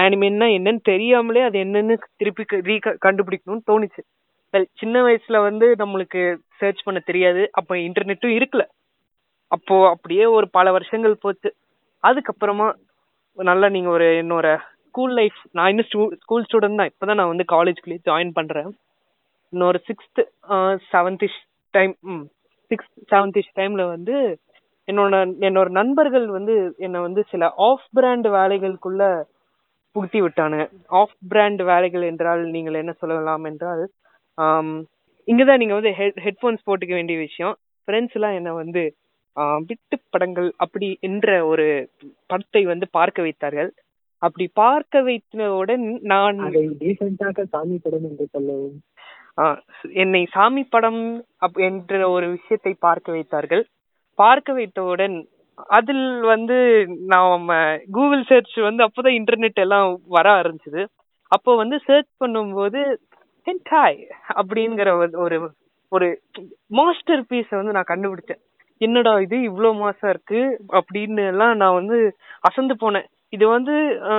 [0.00, 4.02] ஆனிமேன்னா என்னன்னு தெரியாமலே அது என்னன்னு திருப்பி ரீ கண்டுபிடிக்கணும்னு தோணுச்சு.
[4.80, 6.20] சின்ன வயசுல வந்து நம்மளுக்கு
[6.58, 7.42] சர்ச் பண்ண தெரியாது.
[7.52, 8.62] அப்ப இன்டர்நெட்டும் இருக்கல.
[9.52, 11.50] அப்போ அப்படியே ஒரு பல வருஷங்கள் போச்சு.
[12.04, 12.66] அதுக்கப்புறமா
[13.38, 14.46] நல்லா நீங்க ஒரு என்னோட
[14.88, 16.90] ஸ்கூல் லைஃப் நான் இன்னும் ஸ்டூ ஸ்கூல் ஸ்டூடெண்ட் தான்.
[16.92, 18.70] இப்போதான் நான் வந்து காலேஜ்குள்ளேயே ஜாயின் பண்றேன்.
[19.52, 20.22] இன்னொரு சிக்ஸ்த்
[20.92, 21.40] செவன்த்திஷ்
[21.74, 22.24] டைம் ம்
[22.70, 24.14] சிக்ஸ்த் செவன்த்திஷ் டைம்ல வந்து
[24.88, 25.14] என்னோட
[25.46, 26.54] என்னோட நண்பர்கள் வந்து
[26.86, 29.02] என்னை வந்து சில ஆஃப் பிராண்ட் வேலைகளுக்குள்ள
[29.96, 30.64] புகுத்தி விட்டானுங்க.
[31.00, 33.82] ஆஃப் பிராண்ட் வேலைகள் என்றால் நீங்கள் என்ன சொல்லலாம் என்றால்
[35.28, 37.54] இங்கதான் நீங்க வந்து ஹெட் ஹெட்ஃபோன்ஸ் போட்டுக்க வேண்டிய விஷயம்.
[37.88, 38.82] ஃப்ரெண்ட்ஸ் எல்லாம் என்ன வந்து
[39.68, 41.66] விட்டு படங்கள் அப்படி என்ற ஒரு
[42.30, 43.70] படத்தை வந்து பார்க்க வைத்தார்கள்.
[44.22, 46.38] அப்படி பார்க்க வைத்தவுடன் நான்
[47.54, 48.76] சாமி படம் என்று சொல்லவும்.
[50.02, 51.02] என்னை சாமி படம்
[51.68, 53.64] என்ற ஒரு விஷயத்தை பார்க்க வைத்தார்கள்.
[54.16, 60.86] பார்க்க வைத்தவுடன் அதில் வந்து நாம கூகுள் சர்ச் வந்து அப்போதான் இன்டர்நெட் எல்லாம் வர ஆரம்பிச்சது.
[61.28, 62.96] அப்போ வந்து சர்ச் பண்ணும்போது
[63.46, 65.50] ஹென்டாய் அப்படிங்கிற ஒரு- ஒரு
[65.88, 66.20] ஒரு
[66.66, 68.40] மாஸ்டர் பீஸ வந்து நான் கண்டுபிடிச்சேன்.
[68.78, 69.36] என்னடா இது?
[69.36, 70.64] இவ்வளோ மாசம் இருக்கு?
[70.72, 73.04] அப்படின்னு எல்லாம் நான் வந்து அசந்து போனேன்.
[73.28, 73.72] இது வந்து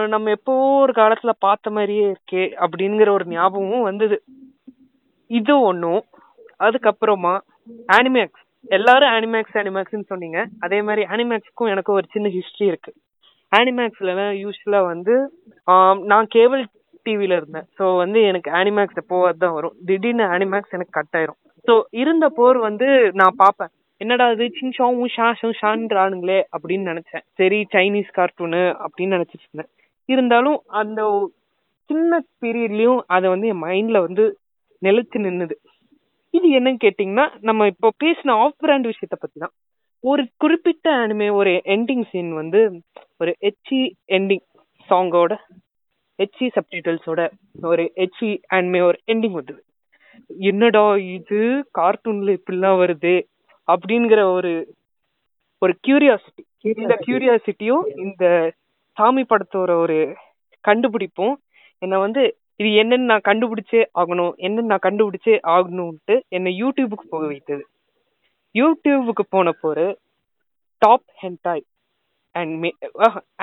[0.07, 4.23] நம்ம எப்போ ஒரு காலத்துல பார்த்த மாதிரியே இருக்கே அப்படிங்கிற ஒரு ஞாபகமும் வந்தது.
[5.27, 6.03] இது ஒண்ணும்
[6.59, 7.39] அதுக்கப்புறமா
[7.93, 10.39] ஆனிமேக்ஸ் எல்லாரும் அனிமேக்ஸ் அனிமேக்ஸ்னு சொன்னீங்க.
[10.65, 12.91] அதே மாதிரி அனிமேக்ஸ்க்கும் எனக்கு ஒரு சின்ன ஹிஸ்டரி இருக்கு.
[13.51, 15.15] அனிமேக்ஸ்லாம் யூஸ்வலா வந்து
[16.11, 16.63] நான் கேபிள்
[17.05, 17.67] டிவில இருந்தேன்.
[17.77, 19.75] ஸோ வந்து எனக்கு அனிமேக்ஸ் எப்போவாது தான் வரும்.
[19.89, 21.39] திடீர்னு அனிமேக்ஸ் எனக்கு கட் ஆயிரும்.
[21.67, 22.87] ஸோ இருந்த போர் வந்து
[23.21, 23.71] நான் பார்ப்பேன்.
[24.01, 24.45] என்னடா இது?
[24.57, 27.23] சின்ஷாவும் ஷாஷும் ஷான்றானுங்களே அப்படின்னு நினைச்சேன்.
[27.39, 29.71] சரி சைனீஸ் கார்ட்டூனு அப்படின்னு நினைச்சிட்டு இருந்தேன்.
[30.09, 31.01] இருந்தாலும் அந்த
[31.89, 34.25] சின்ன பீரியட்லயும் அதை வந்து என் மைண்ட்ல வந்து
[34.81, 35.55] நிலைச்சு நின்னுது.
[36.37, 39.53] இது என்னன்னு கேட்டீங்கன்னா நம்ம இப்போ பேசின ஆஃப் பிராண்ட் விஷயத்த பத்தி தான்
[40.03, 42.59] ஒரு குறிப்பிட்ட அனிமே ஒரு எண்டிங் சீன் வந்து
[43.17, 43.79] ஒரு எச்சி
[44.17, 44.45] எண்டிங்
[44.89, 45.33] சாங்கோட
[46.19, 47.21] எச்சி சப்டைட்டில்ஸோட
[47.63, 49.61] ஒரு எச்சி அனிமே ஒரு எண்டிங் வந்தது.
[50.47, 50.83] என்னடா
[51.15, 51.41] இது?
[51.79, 53.15] கார்ட்டூன்ல இப்படிலாம் வருது?
[53.67, 54.51] அப்படிங்கிற ஒரு
[55.61, 56.43] ஒரு கியூரியாசிட்டி
[56.77, 58.25] இந்த கியூரியாசிட்டியும் இந்த
[58.97, 59.97] சாமி படத்தோட ஒரு
[60.65, 61.35] கண்டுபிடிப்பும்
[61.81, 62.23] என்ன வந்து
[62.59, 67.63] இது என்னன்னு நான் கண்டுபிடிச்சே ஆகணும் என்னன்னு நான் கண்டுபிடிச்சே ஆகணும்ட்டு என்னை யூடியூபுக்கு போக வைத்தது.
[68.55, 69.87] யூடியூபுக்கு போன போரு
[70.81, 71.63] டாப் ஹென்டாய்
[72.35, 72.69] அனிமே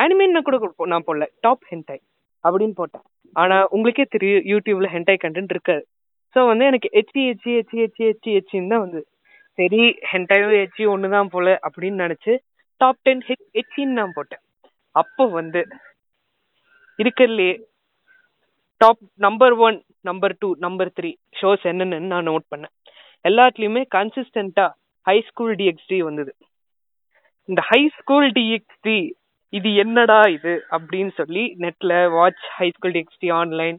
[0.03, 0.57] அனிமேன்னா கூட
[0.93, 2.03] நான் போடல டாப் ஹென்டாய்
[2.45, 3.05] அப்படின்னு போட்டேன்.
[3.37, 5.83] ஆனா உங்களுக்கே தெரியும் யூடியூப்ல ஹென்டாய் கண்டென்ட் இருக்காது.
[6.37, 9.01] ஸோ வந்து எனக்கு எச்சி எச்சி எச்சி எச்சி எச்சி எச்சின்னு தான் வந்து
[9.59, 9.81] சரி
[10.13, 12.33] ஹென்டாயும் எச்சி ஒண்ணுதான் போல அப்படின்னு நினைச்சு
[12.81, 14.43] டாப் டென் ஹெச் எச்சின்னு நான் போட்டேன்.
[14.95, 15.61] அப்போ வந்து
[16.99, 17.51] இருக்கிறதுலே
[18.85, 19.77] top number one
[20.09, 22.73] number two number three shows என்னென்னு நான் நோட் பண்ணேன்.
[23.25, 24.65] எல்லாத்துலேயுமே கன்சிஸ்டன்டா
[25.07, 26.33] ஹை ஸ்கூல் டிஎக்ஸ்டி வந்தது.
[27.49, 28.97] இந்த ஹை ஸ்கூல் டிஎக்ஸ்டி
[29.53, 33.79] இது என்னடா இது அப்படின்னு சொல்லி நெட்ல watch high school DxD online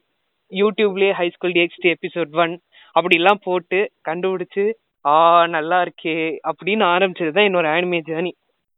[0.51, 2.53] யூடியூப்லேயே high school DxD episode one
[2.95, 4.65] அப்படிலாம் போட்டு கண்டுபிடிச்சு
[5.05, 5.15] ஆ
[5.55, 6.17] நல்லா இருக்கே
[6.49, 8.33] அப்படின்னு ஆரம்பிச்சது தான் என்னோட ஆனிமே ஜேர்னி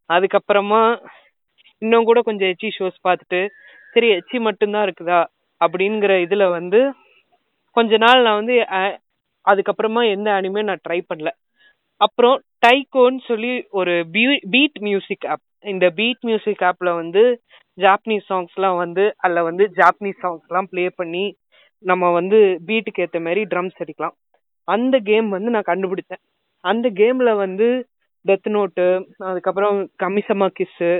[0.10, 0.84] அதுக்கப்புறமா
[1.82, 3.42] இன்னும் கூட கொஞ்சம் எச்சி ஷோஸ் பார்த்துட்டு
[3.96, 5.20] சரி எச்சி மட்டும்தான் இருக்குதா?
[5.62, 6.80] அப்படிங்கிற இதுல வந்து
[7.78, 8.56] கொஞ்ச நாள் நான் வந்து
[9.46, 11.30] அதுக்கப்புறமா எந்த அனிமே நான் ட்ரை பண்ணல.
[12.02, 13.93] அப்புறம் டைகோன்னு சொல்லி ஒரு
[14.54, 15.43] பீட் மியூசிக் ஆப்
[15.74, 17.24] இந்த பீட் மியூசிக் ஆப்ல வந்து
[17.78, 21.26] ஜாப்பனீஸ் சாங்ஸ்லாம் வந்து அதுல வந்து ஜாப்பனீஸ் சாங்ஸ்லாம் ப்ளே பண்ணி
[21.84, 24.15] நம்ம வந்து பீட்டுக்கு ஏத்த மாதிரி ட்ரம்ஸ் அடிக்கலாம்.
[24.67, 26.24] அந்த கேம் வந்து நான் கண்டுபிடிச்சேன்
[26.63, 27.67] அந்த கேம்ல வந்து
[28.26, 28.86] டெத் நோட்டு
[29.30, 30.91] அதுக்கப்புறம் கமிசமா கிஸ்ஸு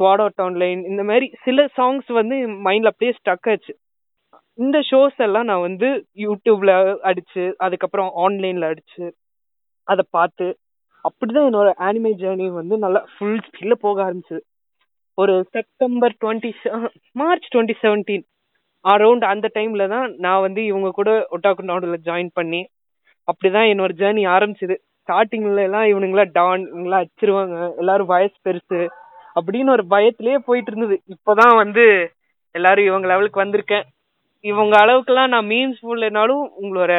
[0.00, 3.72] ஸ்வாட் அவுட் ஆன்லைன் இந்த மாதிரி சில சாங்ஸ் வந்து மைண்ட்ல அப்படியே ஸ்டக் ஆச்சு.
[4.58, 5.88] இந்த ஷோஸ் எல்லாம் நான் வந்து
[6.24, 6.72] யூடியூப்ல
[7.08, 9.04] அடிச்சு அதுக்கப்புறம் ஆன்லைன்ல அடிச்சு
[9.88, 10.46] அதை பார்த்து
[11.04, 14.42] அப்படிதான் என்னோட ஆனிமே ஜேர்னி வந்து நல்லா ஃபுல் ஸ்பீட்ல போக ஆரம்பிச்சது.
[15.18, 16.50] ஒரு September twenty
[17.20, 18.24] March twenty seventeen
[18.84, 22.60] around அந்த டைம்ல தான் நான் வந்து இவங்க கூட ஒட்டாக்கு நாடுல ஜாயின் பண்ணி
[23.28, 24.76] அப்படிதான் என்னோட ஜேர்னி ஆரம்பிச்சது.
[25.00, 28.80] ஸ்டார்டிங்ல எல்லாம் இவனுங்களா டான் இவங்களா அடிச்சிருவாங்க எல்லாரும் வயசு பெருசு
[29.36, 30.96] அப்படின்னு ஒரு பயத்திலேயே போயிட்டு இருந்தது.
[31.14, 31.84] இப்பதான் வந்து
[32.54, 33.86] எல்லாரும் இவங்க லெவலுக்கு வந்திருக்கேன்.
[34.44, 36.92] இவங்க அளவுக்குலாம் நான் மீன்ஸ் போடலைனாலும் உங்களோட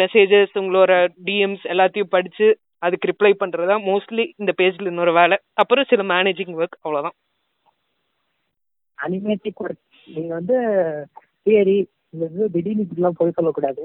[0.00, 0.92] மெசேஜஸ் உங்களோட
[1.26, 2.46] டிஎம்ஸ் எல்லாத்தையும் படிச்சு
[2.78, 5.36] அதுக்கு ரிப்ளை பண்றதா மோஸ்ட்லி இந்த பேஜ்ல இன்னொரு வேலை.
[5.52, 7.16] அப்புறம் சில மேனேஜிங் ஒர்க் அவ்வளவுதான்.
[8.98, 9.82] அனிமேட்டிக் ஒர்க்
[10.14, 10.56] நீங்க வந்து
[11.46, 11.76] தியரி
[12.14, 13.82] இது திடீர்னு இப்படிலாம் போய் சொல்லக்கூடாது.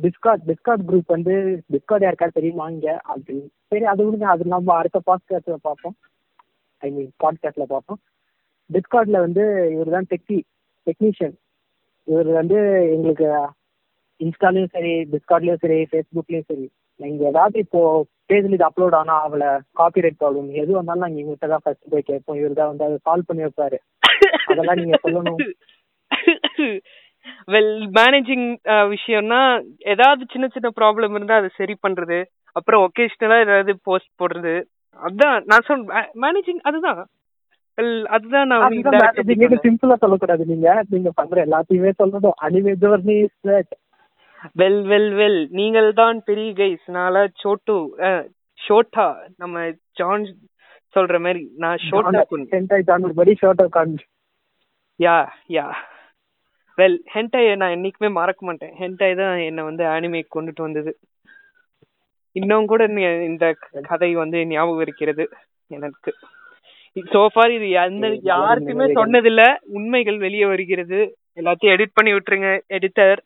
[0.00, 1.34] டிஸ்கார்ட் டிஸ்கார்ட் குரூப் வந்து
[1.72, 2.88] டிஸ்கார்ட் யாருக்காவது தெரியுமா இங்க?
[3.14, 3.34] அது
[3.70, 4.26] சரி அது விடுங்க.
[4.34, 5.96] அது நம்ம அடுத்த பாட்காஸ்ட்ல பார்ப்போம்.
[6.82, 8.00] ஐ மீன் பாட்காஸ்ட்ல பார்ப்போம்.
[8.70, 10.38] டிஸ்கார்ட்ல வந்து இவர் தான் டெக்கி
[10.88, 11.36] டெக்னீஷியன்
[12.08, 12.58] இவர் வந்து
[12.94, 13.28] எங்களுக்கு
[14.20, 16.66] இன்ஸ்டாலையும் சரி டிஸ்கார்ட்லயும் சரி ஃபேஸ்புக்லயும் சரி
[17.00, 17.80] நீங்க ஏதாவது இப்போ
[18.30, 19.42] பேஜ்ல இது அப்லோட் ஆனா அவள
[19.80, 22.38] காப்பிரைட் ப்ராப்ளம் எது வந்தாலும் நாங்க இவங்ககிட்ட தான் ஃபர்ஸ்ட் போய் கேட்போம்.
[22.40, 23.78] இவர் தான் வந்து அதை சால்வ் பண்ணி வைப்பாரு.
[24.50, 25.38] அதெல்லாம் நீங்க சொல்லணும்.
[27.52, 28.44] வெல் மேனேஜிங்
[28.92, 29.40] விஷயம்னா
[29.92, 32.18] ஏதாவது சின்ன சின்ன ப்ராப்ளம் இருந்தா அதை சரி பண்றது.
[32.56, 34.54] அப்புறம் ஒகேஷ்னலா ஏதாவது போஸ்ட் போடுறது.
[35.00, 35.84] அதான் நான் சொல்
[36.24, 37.00] மேனேஜிங் அதுதான்.
[38.14, 38.74] அதுதான் நான்
[39.30, 40.68] நீங்க சிம்பிளா சொல்லக்கூடாது நீங்க.
[40.94, 42.38] நீங்க பண்ற எல்லாத்தையுமே சொல்லணும்.
[42.46, 43.16] Anime journey
[44.60, 47.76] well well well நீங்கள் தான் பெரிய கைஸ் நாளா சோட்டு
[48.58, 49.06] ஷோட்டா.
[49.42, 49.64] நம்ம
[50.00, 50.24] ஜான்
[50.96, 54.04] சொல்ற மாதிரி நான் ஷோட்டா குன் சென்டாய் ஜான் படி ஷார்ட் உட்காந்து
[55.00, 55.16] யா
[55.56, 55.66] யா.
[56.78, 58.72] வெல் ஹென்டாய் நான் என்னைக்குமே மறக்க மாட்டேன்.
[58.80, 60.92] ஹென்டாய் தான் என்னை வந்து ஆனிமே கொண்டுட்டு வந்தது.
[62.36, 62.82] இன்னும் கூட
[63.28, 63.44] இந்த
[63.90, 65.24] கதை வந்து ஞாபகம் இருக்கிறது
[65.70, 66.12] எனக்கு.
[67.06, 68.84] சோஃபார் இது எந்த யாருக்குமே.
[68.84, 69.56] சொன்னதில்ல.
[69.62, 71.16] உண்மைகள் வெளியே வருகிறது.
[71.36, 73.16] எல்லாத்தையும் எடிட் பண்ணி விட்டுருங்க எடிட்டர்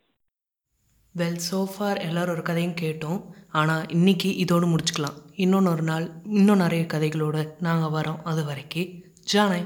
[1.17, 3.21] வெல் சோஃபார் எல்லாரும் ஒரு கதையும் கேட்டோம்.
[3.51, 5.17] ஆனால் இன்னைக்கு இதோடு முடிச்சுக்கலாம்.
[5.35, 8.21] இன்னொன்று ஒரு நாள் இன்னும் நிறைய கதைகளோடு நாங்கள் வரோம்.
[8.23, 8.87] அது வரைக்கும்
[9.33, 9.61] ஜானே.